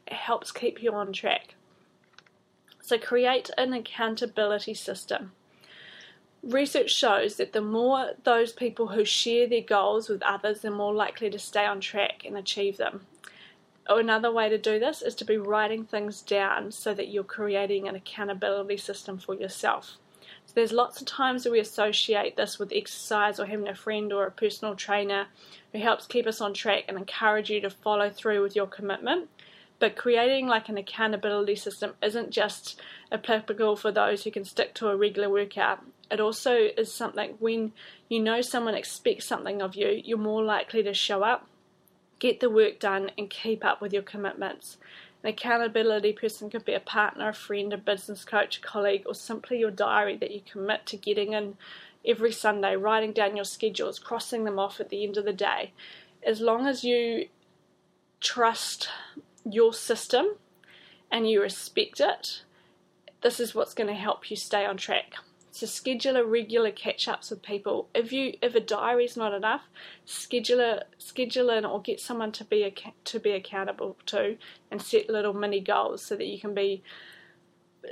helps 0.09 0.51
keep 0.51 0.83
you 0.83 0.93
on 0.93 1.13
track. 1.13 1.55
So 2.81 2.99
create 2.99 3.51
an 3.57 3.73
accountability 3.73 4.75
system. 4.75 5.33
Research 6.43 6.91
shows 6.91 7.37
that 7.37 7.53
the 7.53 7.61
more 7.61 8.13
those 8.25 8.53
people 8.53 8.89
who 8.89 9.05
share 9.05 9.47
their 9.47 9.61
goals 9.61 10.09
with 10.09 10.23
others, 10.23 10.63
they're 10.63 10.73
more 10.73 10.93
likely 10.93 11.31
to 11.31 11.39
stay 11.39 11.65
on 11.65 11.81
track 11.81 12.25
and 12.25 12.37
achieve 12.37 12.77
them. 12.77 13.07
Oh, 13.87 13.99
another 13.99 14.33
way 14.33 14.49
to 14.49 14.59
do 14.59 14.79
this 14.79 15.03
is 15.03 15.15
to 15.17 15.25
be 15.25 15.37
writing 15.37 15.85
things 15.85 16.21
down 16.21 16.73
so 16.73 16.95
that 16.95 17.09
you're 17.09 17.25
creating 17.25 17.89
an 17.89 17.95
accountability 17.95 18.77
system 18.77 19.19
for 19.19 19.35
yourself. 19.35 19.97
So 20.47 20.53
there's 20.55 20.73
lots 20.73 21.01
of 21.01 21.07
times 21.07 21.45
where 21.45 21.53
we 21.53 21.61
associate 21.61 22.37
this 22.37 22.59
with 22.59 22.73
exercise 22.73 23.41
or 23.41 23.47
having 23.47 23.69
a 23.69 23.75
friend 23.75 24.13
or 24.13 24.27
a 24.27 24.31
personal 24.31 24.75
trainer 24.75 25.27
who 25.73 25.79
helps 25.79 26.07
keep 26.07 26.27
us 26.27 26.41
on 26.41 26.55
track 26.55 26.85
and 26.89 26.97
encourage 26.97 27.51
you 27.51 27.61
to 27.61 27.71
follow 27.71 28.11
through 28.11 28.43
with 28.43 28.55
your 28.55 28.67
commitment. 28.67 29.29
But 29.83 29.97
creating 29.97 30.47
like 30.47 30.69
an 30.69 30.79
accountability 30.79 31.57
system 31.57 31.95
isn't 32.01 32.31
just 32.31 32.81
applicable 33.11 33.75
for 33.75 33.91
those 33.91 34.23
who 34.23 34.31
can 34.31 34.45
stick 34.45 34.75
to 34.75 34.87
a 34.87 34.97
regular 34.97 35.29
workout. 35.29 35.81
It 36.09 36.21
also 36.21 36.69
is 36.77 36.95
something 36.95 37.35
when 37.41 37.73
you 38.09 38.21
know 38.21 38.43
someone 38.43 38.77
expects 38.77 39.27
something 39.27 39.61
of 39.61 39.75
you, 39.75 40.01
you're 40.05 40.19
more 40.19 40.45
likely 40.45 40.85
to 40.85 40.95
show 40.95 41.25
up 41.25 41.49
get 42.23 42.39
the 42.39 42.49
work 42.49 42.79
done, 42.79 43.11
and 43.19 43.29
keep 43.29 43.65
up 43.65 43.81
with 43.81 43.93
your 43.93 44.03
commitments. 44.03 44.77
An 45.25 45.31
accountability 45.31 46.13
person 46.13 46.49
could 46.49 46.65
be 46.65 46.73
a 46.73 46.79
partner, 46.79 47.31
a 47.31 47.35
friend, 47.35 47.73
a 47.73 47.77
business 47.77 48.25
coach, 48.25 48.59
a 48.59 48.61
colleague, 48.61 49.03
or 49.07 49.15
simply 49.15 49.59
your 49.59 49.73
diary 49.73 50.17
that 50.19 50.31
you 50.31 50.41
commit 50.41 50.87
to 50.87 50.97
getting 50.97 51.33
in 51.33 51.57
every 52.07 52.31
Sunday, 52.31 52.77
writing 52.77 53.13
down 53.13 53.35
your 53.35 53.45
schedules, 53.45 53.99
crossing 53.99 54.45
them 54.45 54.61
off 54.61 54.79
at 54.79 54.89
the 54.89 55.03
end 55.03 55.17
of 55.17 55.25
the 55.25 55.33
day. 55.33 55.73
As 56.25 56.41
long 56.41 56.69
as 56.69 56.85
you 56.85 57.27
trust 58.21 58.89
your 59.45 59.73
system 59.73 60.37
and 61.11 61.29
you 61.29 61.43
respect 61.43 62.01
it, 62.01 62.43
this 63.23 63.39
is 63.39 63.55
what's 63.55 63.75
going 63.75 63.89
to 63.89 63.95
help 63.95 64.31
you 64.31 64.37
stay 64.37 64.65
on 64.65 64.77
track. 64.77 65.15
So 65.53 65.67
schedule 65.67 66.17
a 66.17 66.25
regular 66.25 66.71
catch 66.71 67.07
ups 67.07 67.31
with 67.31 67.43
people. 67.43 67.89
If 67.95 68.11
you 68.11 68.39
if 68.41 68.55
a 68.55 68.61
diary 68.61 69.05
is 69.05 69.19
not 69.19 69.35
enough, 69.35 69.65
schedule 70.07 70.61
a 70.61 70.85
schedule 70.97 71.51
in 71.51 71.67
or 71.67 71.83
get 71.83 72.01
someone 72.01 72.33
to 72.33 72.45
be 72.45 72.75
to 73.05 73.21
be 73.21 73.33
accountable 73.33 73.99
to 74.07 74.39
and 74.71 74.81
set 74.81 75.11
little 75.11 75.35
mini 75.35 75.61
goals 75.61 76.03
so 76.03 76.17
that 76.17 76.27
you 76.27 76.41
can 76.41 76.55
be 76.55 76.83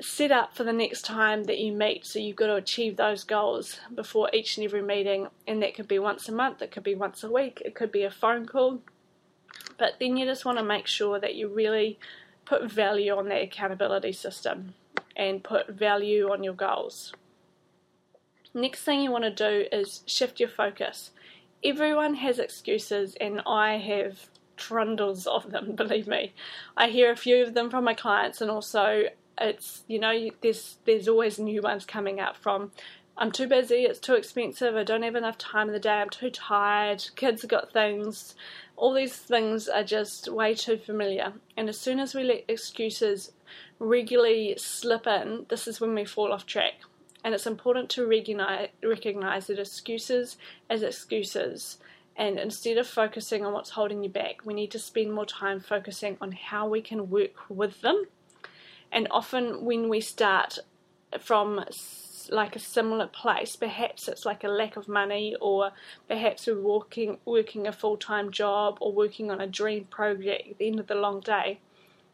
set 0.00 0.30
up 0.30 0.56
for 0.56 0.64
the 0.64 0.72
next 0.72 1.04
time 1.04 1.44
that 1.44 1.58
you 1.58 1.72
meet. 1.72 2.06
So 2.06 2.18
you've 2.18 2.36
got 2.36 2.46
to 2.46 2.54
achieve 2.54 2.96
those 2.96 3.24
goals 3.24 3.78
before 3.94 4.30
each 4.32 4.56
and 4.56 4.64
every 4.64 4.82
meeting, 4.82 5.28
and 5.46 5.62
that 5.62 5.74
could 5.74 5.88
be 5.88 5.98
once 5.98 6.28
a 6.28 6.32
month, 6.32 6.62
it 6.62 6.70
could 6.70 6.82
be 6.84 6.94
once 6.94 7.22
a 7.22 7.30
week, 7.30 7.60
it 7.64 7.74
could 7.74 7.92
be 7.92 8.04
a 8.04 8.10
phone 8.10 8.46
call. 8.46 8.80
But 9.78 9.94
then 9.98 10.16
you 10.16 10.26
just 10.26 10.44
want 10.44 10.58
to 10.58 10.64
make 10.64 10.86
sure 10.86 11.18
that 11.18 11.34
you 11.34 11.48
really 11.48 11.98
put 12.44 12.70
value 12.70 13.16
on 13.16 13.28
that 13.28 13.42
accountability 13.42 14.12
system 14.12 14.74
and 15.16 15.44
put 15.44 15.68
value 15.68 16.30
on 16.30 16.42
your 16.42 16.54
goals. 16.54 17.12
Next 18.52 18.82
thing 18.82 19.00
you 19.00 19.10
want 19.10 19.24
to 19.24 19.30
do 19.30 19.66
is 19.70 20.02
shift 20.06 20.40
your 20.40 20.48
focus. 20.48 21.10
Everyone 21.62 22.14
has 22.14 22.38
excuses, 22.38 23.14
and 23.20 23.42
I 23.46 23.76
have 23.76 24.28
trundles 24.56 25.26
of 25.26 25.50
them, 25.50 25.72
believe 25.76 26.08
me. 26.08 26.32
I 26.76 26.88
hear 26.88 27.12
a 27.12 27.16
few 27.16 27.42
of 27.42 27.54
them 27.54 27.70
from 27.70 27.84
my 27.84 27.94
clients, 27.94 28.40
and 28.40 28.50
also 28.50 29.04
it's 29.40 29.84
you 29.88 29.98
know 29.98 30.30
there's 30.42 30.78
there's 30.84 31.08
always 31.08 31.38
new 31.38 31.62
ones 31.62 31.84
coming 31.86 32.20
up 32.20 32.36
from 32.36 32.72
I'm 33.16 33.32
too 33.32 33.46
busy, 33.46 33.84
it's 33.84 33.98
too 33.98 34.14
expensive, 34.14 34.76
I 34.76 34.84
don't 34.84 35.02
have 35.02 35.16
enough 35.16 35.36
time 35.36 35.68
in 35.68 35.74
the 35.74 35.80
day, 35.80 36.00
I'm 36.00 36.08
too 36.08 36.30
tired, 36.30 37.04
kids 37.16 37.42
have 37.42 37.50
got 37.50 37.72
things. 37.72 38.34
All 38.76 38.94
these 38.94 39.16
things 39.16 39.68
are 39.68 39.84
just 39.84 40.28
way 40.28 40.54
too 40.54 40.78
familiar. 40.78 41.34
And 41.56 41.68
as 41.68 41.78
soon 41.78 42.00
as 42.00 42.14
we 42.14 42.24
let 42.24 42.44
excuses 42.48 43.32
regularly 43.78 44.54
slip 44.56 45.06
in, 45.06 45.46
this 45.50 45.68
is 45.68 45.80
when 45.80 45.94
we 45.94 46.06
fall 46.06 46.32
off 46.32 46.46
track 46.46 46.74
and 47.22 47.34
it's 47.34 47.46
important 47.46 47.90
to 47.90 48.06
recognize 48.06 49.46
that 49.46 49.58
excuses 49.58 50.36
as 50.68 50.82
excuses. 50.82 51.78
And 52.16 52.38
instead 52.38 52.78
of 52.78 52.86
focusing 52.86 53.44
on 53.44 53.52
what's 53.52 53.70
holding 53.70 54.02
you 54.02 54.10
back, 54.10 54.44
we 54.44 54.54
need 54.54 54.70
to 54.72 54.78
spend 54.78 55.12
more 55.12 55.26
time 55.26 55.60
focusing 55.60 56.16
on 56.20 56.32
how 56.32 56.68
we 56.68 56.80
can 56.82 57.10
work 57.10 57.48
with 57.48 57.80
them. 57.82 58.04
And 58.90 59.06
often, 59.10 59.64
when 59.64 59.88
we 59.88 60.00
start 60.00 60.58
from 61.18 61.64
like 62.30 62.56
a 62.56 62.60
similar 62.60 63.06
place, 63.06 63.56
perhaps 63.56 64.08
it's 64.08 64.24
like 64.24 64.44
a 64.44 64.48
lack 64.48 64.76
of 64.76 64.88
money, 64.88 65.36
or 65.40 65.72
perhaps 66.08 66.46
we're 66.46 66.60
working 66.60 67.18
working 67.24 67.66
a 67.66 67.72
full 67.72 67.96
time 67.96 68.30
job, 68.30 68.78
or 68.80 68.92
working 68.92 69.30
on 69.30 69.40
a 69.40 69.46
dream 69.46 69.84
project 69.84 70.50
at 70.50 70.58
the 70.58 70.66
end 70.66 70.80
of 70.80 70.86
the 70.86 70.94
long 70.94 71.20
day. 71.20 71.60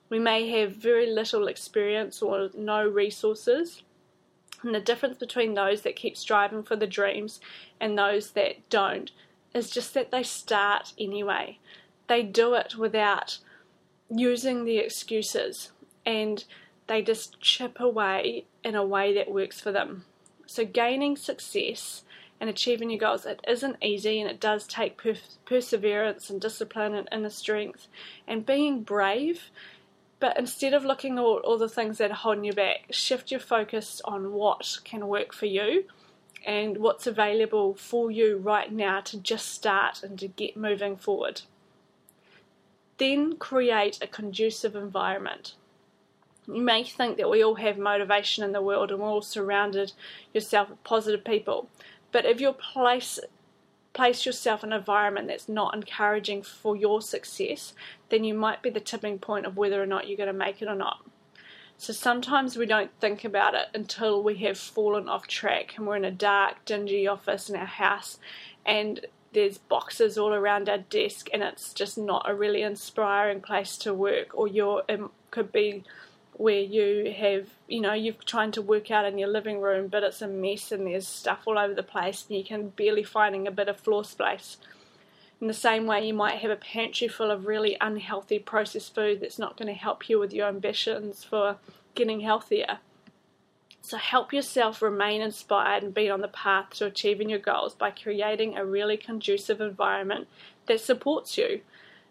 We 0.08 0.18
may 0.18 0.48
have 0.50 0.72
very 0.72 1.06
little 1.10 1.48
experience 1.48 2.22
or 2.22 2.50
no 2.56 2.86
resources, 2.86 3.82
and 4.62 4.74
the 4.74 4.80
difference 4.80 5.18
between 5.18 5.54
those 5.54 5.82
that 5.82 5.96
keep 5.96 6.16
striving 6.16 6.62
for 6.62 6.76
the 6.76 6.86
dreams 6.86 7.40
and 7.80 7.98
those 7.98 8.30
that 8.32 8.68
don't 8.70 9.10
is 9.54 9.70
just 9.70 9.94
that 9.94 10.10
they 10.10 10.22
start 10.22 10.92
anyway. 10.98 11.58
They 12.08 12.22
do 12.22 12.54
it 12.54 12.76
without 12.76 13.38
using 14.08 14.64
the 14.64 14.78
excuses 14.78 15.72
and 16.04 16.44
they 16.86 17.02
just 17.02 17.40
chip 17.40 17.78
away 17.80 18.44
in 18.62 18.74
a 18.74 18.84
way 18.84 19.14
that 19.14 19.30
works 19.30 19.60
for 19.60 19.72
them. 19.72 20.04
So, 20.46 20.64
gaining 20.64 21.16
success 21.16 22.04
and 22.40 22.48
achieving 22.50 22.90
your 22.90 23.00
goals, 23.00 23.26
it 23.26 23.40
isn't 23.48 23.82
easy 23.82 24.20
and 24.20 24.30
it 24.30 24.40
does 24.40 24.66
take 24.66 24.96
per- 24.96 25.14
perseverance 25.44 26.30
and 26.30 26.40
discipline 26.40 26.94
and 26.94 27.08
inner 27.10 27.30
strength 27.30 27.88
and 28.26 28.46
being 28.46 28.82
brave 28.82 29.50
but 30.18 30.38
instead 30.38 30.72
of 30.72 30.84
looking 30.84 31.18
at 31.18 31.24
all, 31.24 31.38
all 31.38 31.58
the 31.58 31.68
things 31.68 31.98
that 31.98 32.10
are 32.10 32.14
holding 32.14 32.44
you 32.44 32.52
back, 32.52 32.86
shift 32.90 33.30
your 33.30 33.40
focus 33.40 34.00
on 34.04 34.32
what 34.32 34.78
can 34.84 35.08
work 35.08 35.32
for 35.32 35.46
you 35.46 35.84
and 36.44 36.78
what's 36.78 37.06
available 37.06 37.74
for 37.74 38.10
you 38.10 38.38
right 38.38 38.72
now 38.72 39.00
to 39.00 39.18
just 39.18 39.48
start 39.48 40.02
and 40.02 40.18
to 40.18 40.28
get 40.28 40.56
moving 40.56 40.96
forward. 40.96 41.42
Then 42.98 43.36
create 43.36 43.98
a 44.00 44.06
conducive 44.06 44.74
environment. 44.74 45.54
You 46.46 46.62
may 46.62 46.84
think 46.84 47.16
that 47.16 47.30
we 47.30 47.42
all 47.42 47.56
have 47.56 47.78
motivation 47.78 48.44
in 48.44 48.52
the 48.52 48.62
world 48.62 48.90
and 48.90 49.00
we're 49.00 49.08
all 49.08 49.22
surrounded 49.22 49.92
yourself 50.32 50.70
with 50.70 50.84
positive 50.84 51.24
people, 51.24 51.68
but 52.12 52.24
if 52.24 52.40
you 52.40 52.52
place 52.52 53.18
place 53.92 54.26
yourself 54.26 54.62
in 54.62 54.72
an 54.72 54.78
environment 54.78 55.26
that's 55.26 55.48
not 55.48 55.74
encouraging 55.74 56.42
for 56.42 56.76
your 56.76 57.00
success, 57.00 57.72
then 58.10 58.24
you 58.24 58.34
might 58.34 58.60
be 58.60 58.68
the 58.68 58.78
tipping 58.78 59.18
point 59.18 59.46
of 59.46 59.56
whether 59.56 59.82
or 59.82 59.86
not 59.86 60.06
you're 60.06 60.18
going 60.18 60.26
to 60.26 60.34
make 60.34 60.60
it 60.60 60.68
or 60.68 60.74
not. 60.74 60.98
So 61.78 61.94
sometimes 61.94 62.56
we 62.56 62.66
don't 62.66 62.90
think 63.00 63.24
about 63.24 63.54
it 63.54 63.68
until 63.74 64.22
we 64.22 64.36
have 64.36 64.58
fallen 64.58 65.08
off 65.08 65.26
track 65.26 65.74
and 65.76 65.86
we're 65.86 65.96
in 65.96 66.04
a 66.04 66.10
dark, 66.10 66.64
dingy 66.66 67.06
office 67.06 67.48
in 67.48 67.56
our 67.56 67.64
house 67.64 68.18
and 68.64 69.06
there's 69.32 69.58
boxes 69.58 70.16
all 70.16 70.32
around 70.32 70.68
our 70.68 70.78
desk 70.78 71.28
and 71.32 71.42
it's 71.42 71.74
just 71.74 71.98
not 71.98 72.28
a 72.28 72.34
really 72.34 72.62
inspiring 72.62 73.40
place 73.40 73.76
to 73.76 73.92
work 73.92 74.28
or 74.32 74.48
you're 74.48 74.82
it 74.88 75.00
could 75.30 75.52
be 75.52 75.84
where 76.38 76.60
you 76.60 77.12
have, 77.16 77.48
you 77.66 77.80
know, 77.80 77.94
you're 77.94 78.14
trying 78.26 78.52
to 78.52 78.62
work 78.62 78.90
out 78.90 79.06
in 79.06 79.16
your 79.16 79.28
living 79.28 79.60
room, 79.60 79.88
but 79.88 80.02
it's 80.02 80.20
a 80.20 80.28
mess 80.28 80.70
and 80.70 80.86
there's 80.86 81.08
stuff 81.08 81.40
all 81.46 81.58
over 81.58 81.72
the 81.72 81.82
place 81.82 82.26
and 82.28 82.36
you 82.36 82.44
can 82.44 82.68
barely 82.68 83.02
finding 83.02 83.46
a 83.46 83.50
bit 83.50 83.68
of 83.68 83.80
floor 83.80 84.04
space. 84.04 84.58
In 85.40 85.48
the 85.48 85.54
same 85.54 85.86
way, 85.86 86.06
you 86.06 86.14
might 86.14 86.38
have 86.38 86.50
a 86.50 86.56
pantry 86.56 87.08
full 87.08 87.30
of 87.30 87.46
really 87.46 87.76
unhealthy 87.80 88.38
processed 88.38 88.94
food 88.94 89.20
that's 89.20 89.38
not 89.38 89.56
going 89.56 89.68
to 89.68 89.78
help 89.78 90.08
you 90.08 90.18
with 90.18 90.32
your 90.32 90.48
ambitions 90.48 91.24
for 91.24 91.56
getting 91.94 92.20
healthier. 92.20 92.78
So, 93.82 93.98
help 93.98 94.32
yourself 94.32 94.82
remain 94.82 95.20
inspired 95.20 95.82
and 95.82 95.94
be 95.94 96.10
on 96.10 96.20
the 96.20 96.28
path 96.28 96.70
to 96.70 96.86
achieving 96.86 97.30
your 97.30 97.38
goals 97.38 97.74
by 97.74 97.92
creating 97.92 98.56
a 98.56 98.64
really 98.64 98.96
conducive 98.96 99.60
environment 99.60 100.26
that 100.66 100.80
supports 100.80 101.38
you. 101.38 101.60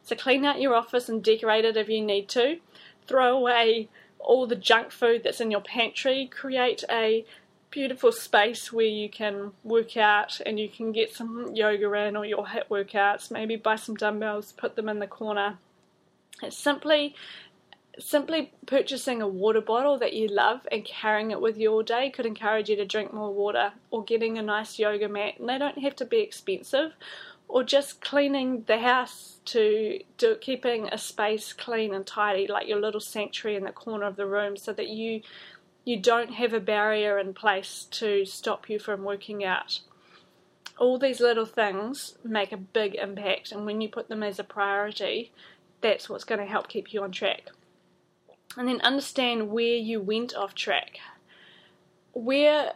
So, 0.02 0.16
clean 0.16 0.46
out 0.46 0.62
your 0.62 0.74
office 0.74 1.10
and 1.10 1.22
decorate 1.22 1.66
it 1.66 1.76
if 1.76 1.90
you 1.90 2.02
need 2.02 2.30
to. 2.30 2.60
Throw 3.08 3.38
away 3.38 3.90
all 4.26 4.48
the 4.48 4.56
junk 4.56 4.92
food 4.92 5.22
that's 5.24 5.42
in 5.42 5.52
your 5.52 5.62
pantry, 5.62 6.30
create 6.32 6.84
a 6.90 7.26
beautiful 7.72 8.12
space 8.12 8.72
where 8.72 8.86
you 8.86 9.10
can 9.10 9.52
work 9.64 9.98
out 9.98 10.40
and 10.46 10.60
you 10.60 10.70
can 10.70 10.92
get 10.92 11.14
some 11.14 11.54
yoga 11.54 11.92
in 11.94 12.16
or 12.16 12.26
your 12.26 12.46
HIIT 12.46 12.68
workouts, 12.70 13.30
maybe 13.30 13.56
buy 13.56 13.76
some 13.76 13.96
dumbbells, 13.96 14.54
put 14.54 14.76
them 14.76 14.90
in 14.90 15.00
the 15.00 15.08
corner. 15.08 15.58
It's 16.42 16.58
simply 16.58 17.16
simply 17.98 18.52
purchasing 18.66 19.22
a 19.22 19.28
water 19.28 19.62
bottle 19.62 19.98
that 19.98 20.14
you 20.14 20.28
love 20.28 20.68
and 20.72 20.84
carrying 20.84 21.32
it 21.32 21.40
with 21.40 21.58
you 21.58 21.72
all 21.72 21.84
day 21.84 22.10
could 22.10 22.26
encourage 22.26 22.70
you 22.70 22.76
to 22.76 22.86
drink 22.86 23.14
more 23.14 23.34
water 23.34 23.72
or 23.90 24.04
getting 24.04 24.38
a 24.38 24.42
nice 24.42 24.78
yoga 24.78 25.08
mat 25.08 25.36
and 25.40 25.48
they 25.48 25.58
don't 25.58 25.80
have 25.80 25.96
to 25.96 26.04
be 26.04 26.20
expensive 26.20 26.92
or 27.56 27.64
just 27.64 28.02
cleaning 28.02 28.66
the 28.68 28.80
house 28.80 29.38
to 29.46 29.98
do 30.18 30.36
keeping 30.36 30.90
a 30.90 30.98
space 30.98 31.54
clean 31.54 31.94
and 31.94 32.06
tidy 32.06 32.48
like 32.48 32.68
your 32.68 32.82
little 32.82 33.00
sanctuary 33.00 33.56
in 33.56 33.64
the 33.64 33.72
corner 33.72 34.06
of 34.06 34.18
the 34.18 34.26
room 34.26 34.58
so 34.58 34.74
that 34.74 34.90
you 34.90 35.22
you 35.86 35.96
don't 35.98 36.34
have 36.34 36.52
a 36.52 36.60
barrier 36.60 37.18
in 37.18 37.34
place 37.34 37.88
to 37.92 38.26
stop 38.26 38.70
you 38.70 38.78
from 38.78 39.06
working 39.06 39.46
out. 39.46 39.80
All 40.78 41.00
these 41.00 41.22
little 41.22 41.46
things 41.46 42.18
make 42.26 42.52
a 42.52 42.58
big 42.58 42.96
impact, 42.96 43.54
and 43.54 43.66
when 43.66 43.80
you 43.80 43.88
put 43.88 44.10
them 44.10 44.22
as 44.24 44.38
a 44.38 44.44
priority, 44.44 45.32
that's 45.80 46.10
what's 46.10 46.26
going 46.26 46.42
to 46.42 46.52
help 46.52 46.68
keep 46.68 46.92
you 46.92 47.04
on 47.04 47.12
track. 47.12 47.52
And 48.58 48.68
then 48.68 48.82
understand 48.82 49.50
where 49.50 49.78
you 49.78 50.02
went 50.02 50.36
off 50.36 50.56
track. 50.56 50.98
Where 52.12 52.74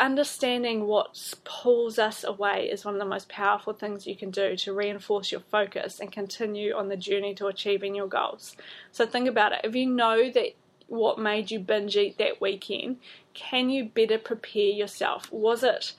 understanding 0.00 0.86
what 0.86 1.34
pulls 1.44 1.98
us 1.98 2.24
away 2.24 2.68
is 2.70 2.84
one 2.84 2.94
of 2.94 3.00
the 3.00 3.06
most 3.06 3.28
powerful 3.28 3.72
things 3.72 4.06
you 4.06 4.16
can 4.16 4.30
do 4.30 4.56
to 4.56 4.72
reinforce 4.72 5.32
your 5.32 5.40
focus 5.40 6.00
and 6.00 6.12
continue 6.12 6.74
on 6.74 6.88
the 6.88 6.96
journey 6.96 7.34
to 7.34 7.46
achieving 7.46 7.94
your 7.94 8.06
goals. 8.06 8.56
So 8.92 9.06
think 9.06 9.28
about 9.28 9.52
it. 9.52 9.60
If 9.64 9.74
you 9.74 9.86
know 9.86 10.30
that 10.30 10.54
what 10.86 11.18
made 11.18 11.50
you 11.50 11.58
binge 11.58 11.96
eat 11.96 12.18
that 12.18 12.40
weekend, 12.40 12.98
can 13.34 13.70
you 13.70 13.84
better 13.84 14.18
prepare 14.18 14.62
yourself? 14.62 15.30
Was 15.32 15.62
it 15.62 15.92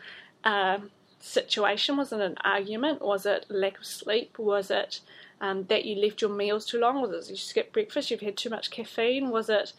a 0.44 0.82
situation? 1.20 1.98
Was 1.98 2.12
it 2.12 2.22
an 2.22 2.38
argument? 2.44 3.02
Was 3.02 3.26
it 3.26 3.46
lack 3.50 3.78
of 3.78 3.86
sleep? 3.86 4.40
Was 4.40 4.72
it 4.72 5.02
um, 5.42 5.66
that 5.66 5.86
you 5.86 5.96
left 5.96 6.22
your 6.22 6.32
meals 6.32 6.66
too 6.66 6.80
long? 6.80 7.02
Was 7.02 7.28
it 7.28 7.32
you 7.32 7.38
skipped 7.38 7.74
breakfast? 7.74 8.12
You've 8.12 8.22
had 8.22 8.38
too 8.38 8.50
much 8.50 8.72
caffeine? 8.72 9.30
Was 9.30 9.50
it 9.50 9.74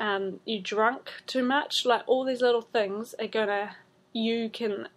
um, 0.00 0.40
you 0.46 0.60
drunk 0.60 1.10
too 1.26 1.44
much? 1.44 1.84
Like 1.84 2.02
all 2.06 2.24
these 2.24 2.40
little 2.40 2.62
things 2.62 3.14
are 3.20 3.28
gonna 3.28 3.76
you 4.12 4.48
can 4.50 4.88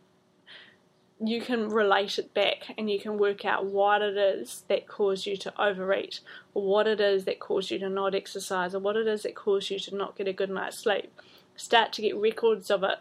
you 1.23 1.41
can 1.41 1.69
relate 1.69 2.17
it 2.17 2.33
back 2.33 2.73
and 2.77 2.89
you 2.89 2.99
can 2.99 3.17
work 3.17 3.45
out 3.45 3.65
what 3.65 4.01
it 4.01 4.17
is 4.17 4.63
that 4.67 4.87
caused 4.87 5.25
you 5.25 5.37
to 5.37 5.61
overeat, 5.61 6.21
or 6.53 6.65
what 6.65 6.87
it 6.87 6.99
is 6.99 7.25
that 7.25 7.39
caused 7.39 7.69
you 7.69 7.79
to 7.79 7.89
not 7.89 8.15
exercise, 8.15 8.73
or 8.73 8.79
what 8.79 8.95
it 8.95 9.07
is 9.07 9.23
that 9.23 9.35
caused 9.35 9.69
you 9.69 9.79
to 9.79 9.95
not 9.95 10.17
get 10.17 10.27
a 10.27 10.33
good 10.33 10.49
night's 10.49 10.79
sleep. 10.79 11.11
Start 11.55 11.93
to 11.93 12.01
get 12.01 12.17
records 12.17 12.71
of 12.71 12.83
it, 12.83 12.99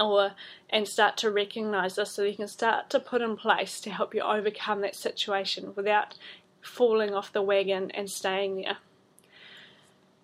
or 0.00 0.32
and 0.70 0.88
start 0.88 1.16
to 1.18 1.30
recognize 1.30 1.96
this 1.96 2.10
so 2.10 2.22
you 2.22 2.34
can 2.34 2.48
start 2.48 2.90
to 2.90 2.98
put 2.98 3.22
in 3.22 3.36
place 3.36 3.80
to 3.80 3.90
help 3.90 4.14
you 4.14 4.22
overcome 4.22 4.80
that 4.80 4.96
situation 4.96 5.72
without 5.76 6.16
falling 6.62 7.14
off 7.14 7.32
the 7.32 7.42
wagon 7.42 7.90
and 7.92 8.10
staying 8.10 8.56
there. 8.56 8.78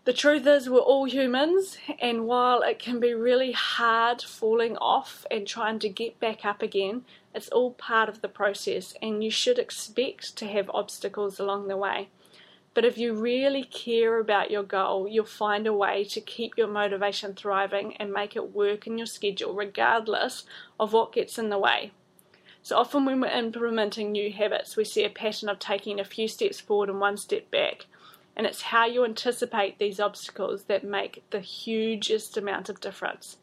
The 0.09 0.15
truth 0.15 0.47
is, 0.47 0.71
we're 0.71 0.79
all 0.79 1.05
humans, 1.05 1.77
and 2.01 2.25
while 2.25 2.63
it 2.63 2.79
can 2.79 2.99
be 2.99 3.13
really 3.13 3.53
hard 3.53 4.23
falling 4.23 4.75
off 4.79 5.27
and 5.31 5.47
trying 5.47 5.81
to 5.81 5.89
get 5.91 6.19
back 6.19 6.47
up 6.47 6.63
again, 6.63 7.05
it's 7.35 7.51
all 7.51 7.73
part 7.73 8.09
of 8.09 8.23
the 8.23 8.29
process, 8.29 8.95
and 9.03 9.23
you 9.23 9.31
should 9.31 9.59
expect 9.59 10.35
to 10.39 10.47
have 10.47 10.71
obstacles 10.73 11.39
along 11.39 11.69
the 11.69 11.77
way. 11.77 12.09
But 12.73 12.87
if 12.87 12.97
you 12.97 13.13
really 13.13 13.65
care 13.65 14.19
about 14.19 14.51
your 14.51 14.63
goal, 14.63 15.07
you'll 15.07 15.27
find 15.27 15.67
a 15.67 15.75
way 15.75 16.05
to 16.05 16.23
keep 16.23 16.57
your 16.57 16.69
motivation 16.69 17.35
thriving 17.35 17.95
and 17.99 18.11
make 18.11 18.35
it 18.35 18.55
work 18.55 18.87
in 18.87 18.97
your 18.97 19.07
schedule, 19.07 19.53
regardless 19.53 20.45
of 20.81 20.95
what 20.95 21.13
gets 21.13 21.39
in 21.39 21.51
the 21.51 21.59
way. 21.59 21.93
So 22.63 22.79
often, 22.79 23.05
when 23.05 23.21
we're 23.21 23.27
implementing 23.27 24.13
new 24.13 24.33
habits, 24.33 24.75
we 24.75 24.87
see 24.87 25.05
a 25.05 25.11
pattern 25.11 25.51
of 25.51 25.59
taking 25.59 26.01
a 26.01 26.05
few 26.05 26.29
steps 26.29 26.61
forward 26.61 26.89
and 26.89 26.99
one 26.99 27.19
step 27.19 27.51
back 27.51 27.85
and 28.39 28.47
it's 28.47 28.63
how 28.63 28.87
you 28.87 29.05
anticipate 29.05 29.79
these 29.79 29.99
obstacles 29.99 30.65
that 30.65 30.85
make 30.85 31.25
the 31.31 31.41
hugest 31.41 32.37
amount 32.37 32.69
of 32.69 32.81
difference. 32.81 33.37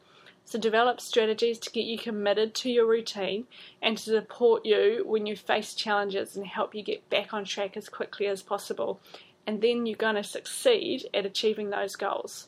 So, 0.45 0.57
develop 0.57 1.01
strategies 1.01 1.59
to 1.59 1.71
get 1.71 1.85
you 1.85 1.97
committed 1.97 2.55
to 2.55 2.69
your 2.69 2.85
routine 2.85 3.45
and 3.81 3.97
to 3.97 4.03
support 4.03 4.65
you 4.65 5.03
when 5.05 5.25
you 5.25 5.35
face 5.35 5.73
challenges 5.73 6.37
and 6.37 6.45
help 6.45 6.73
you 6.73 6.81
get 6.81 7.09
back 7.09 7.33
on 7.33 7.43
track 7.43 7.75
as 7.75 7.89
quickly 7.89 8.27
as 8.27 8.41
possible. 8.41 9.01
And 9.45 9.61
then 9.61 9.85
you're 9.85 9.97
going 9.97 10.15
to 10.15 10.23
succeed 10.23 11.07
at 11.13 11.25
achieving 11.25 11.71
those 11.71 11.95
goals. 11.95 12.47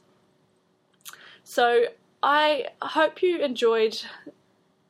So, 1.43 1.88
I 2.23 2.67
hope 2.81 3.21
you 3.21 3.39
enjoyed 3.39 4.01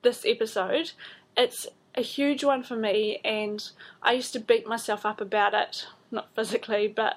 this 0.03 0.25
episode. 0.25 0.91
It's 1.35 1.65
a 1.95 2.01
huge 2.01 2.43
one 2.43 2.61
for 2.61 2.75
me, 2.75 3.19
and 3.25 3.67
I 4.03 4.13
used 4.13 4.33
to 4.33 4.39
beat 4.39 4.67
myself 4.67 5.05
up 5.05 5.21
about 5.21 5.53
it, 5.53 5.87
not 6.11 6.35
physically, 6.35 6.87
but 6.87 7.15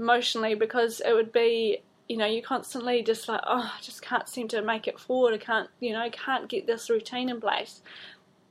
emotionally 0.00 0.54
because 0.54 1.00
it 1.00 1.12
would 1.12 1.32
be 1.32 1.82
you 2.08 2.16
know 2.16 2.26
you 2.26 2.42
constantly 2.42 3.02
just 3.02 3.28
like 3.28 3.42
oh 3.46 3.72
I 3.78 3.80
just 3.80 4.02
can't 4.02 4.28
seem 4.28 4.48
to 4.48 4.62
make 4.62 4.88
it 4.88 4.98
forward. 4.98 5.34
I 5.34 5.38
can't 5.38 5.68
you 5.78 5.92
know 5.92 6.08
can't 6.10 6.48
get 6.48 6.66
this 6.66 6.90
routine 6.90 7.28
in 7.28 7.40
place. 7.40 7.82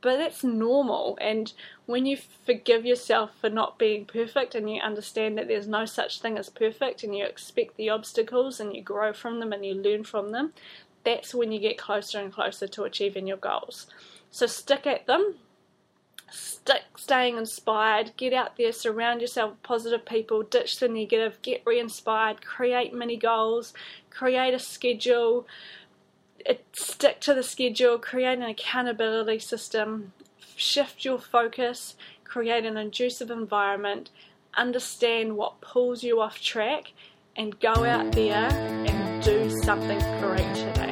But 0.02 0.16
that's 0.16 0.42
normal. 0.42 1.18
And 1.20 1.52
when 1.84 2.06
you 2.06 2.16
forgive 2.16 2.86
yourself 2.86 3.32
for 3.38 3.50
not 3.50 3.78
being 3.78 4.06
perfect 4.06 4.54
and 4.54 4.70
you 4.70 4.80
understand 4.80 5.36
that 5.36 5.46
there's 5.46 5.68
no 5.68 5.84
such 5.84 6.22
thing 6.22 6.38
as 6.38 6.48
perfect 6.48 7.04
and 7.04 7.14
you 7.14 7.26
expect 7.26 7.76
the 7.76 7.90
obstacles 7.90 8.60
and 8.60 8.74
you 8.74 8.80
grow 8.80 9.12
from 9.12 9.40
them 9.40 9.52
and 9.52 9.62
you 9.62 9.74
learn 9.74 10.04
from 10.04 10.32
them 10.32 10.54
that's 11.04 11.34
when 11.34 11.52
you 11.52 11.58
get 11.58 11.78
closer 11.78 12.18
and 12.18 12.32
closer 12.32 12.66
to 12.66 12.84
achieving 12.84 13.26
your 13.26 13.36
goals. 13.36 13.86
So 14.30 14.46
stick 14.46 14.86
at 14.86 15.06
them 15.06 15.34
stick 16.30 16.82
staying 16.96 17.36
inspired, 17.36 18.12
get 18.16 18.32
out 18.32 18.56
there, 18.56 18.72
surround 18.72 19.20
yourself 19.20 19.50
with 19.50 19.62
positive 19.62 20.04
people, 20.04 20.42
ditch 20.42 20.78
the 20.78 20.88
negative, 20.88 21.38
get 21.42 21.62
re 21.66 21.78
inspired, 21.78 22.44
create 22.44 22.94
mini 22.94 23.16
goals, 23.16 23.72
create 24.10 24.54
a 24.54 24.58
schedule, 24.58 25.46
stick 26.72 27.20
to 27.20 27.34
the 27.34 27.42
schedule, 27.42 27.98
create 27.98 28.38
an 28.38 28.44
accountability 28.44 29.38
system, 29.38 30.12
shift 30.56 31.04
your 31.04 31.18
focus, 31.18 31.96
create 32.24 32.64
an 32.64 32.76
inducive 32.76 33.30
environment, 33.30 34.10
understand 34.54 35.36
what 35.36 35.60
pulls 35.60 36.02
you 36.02 36.20
off 36.20 36.40
track, 36.40 36.92
and 37.36 37.58
go 37.60 37.84
out 37.84 38.12
there 38.12 38.48
and 38.50 39.22
do 39.22 39.50
something 39.62 39.98
great 40.20 40.54
today. 40.54 40.89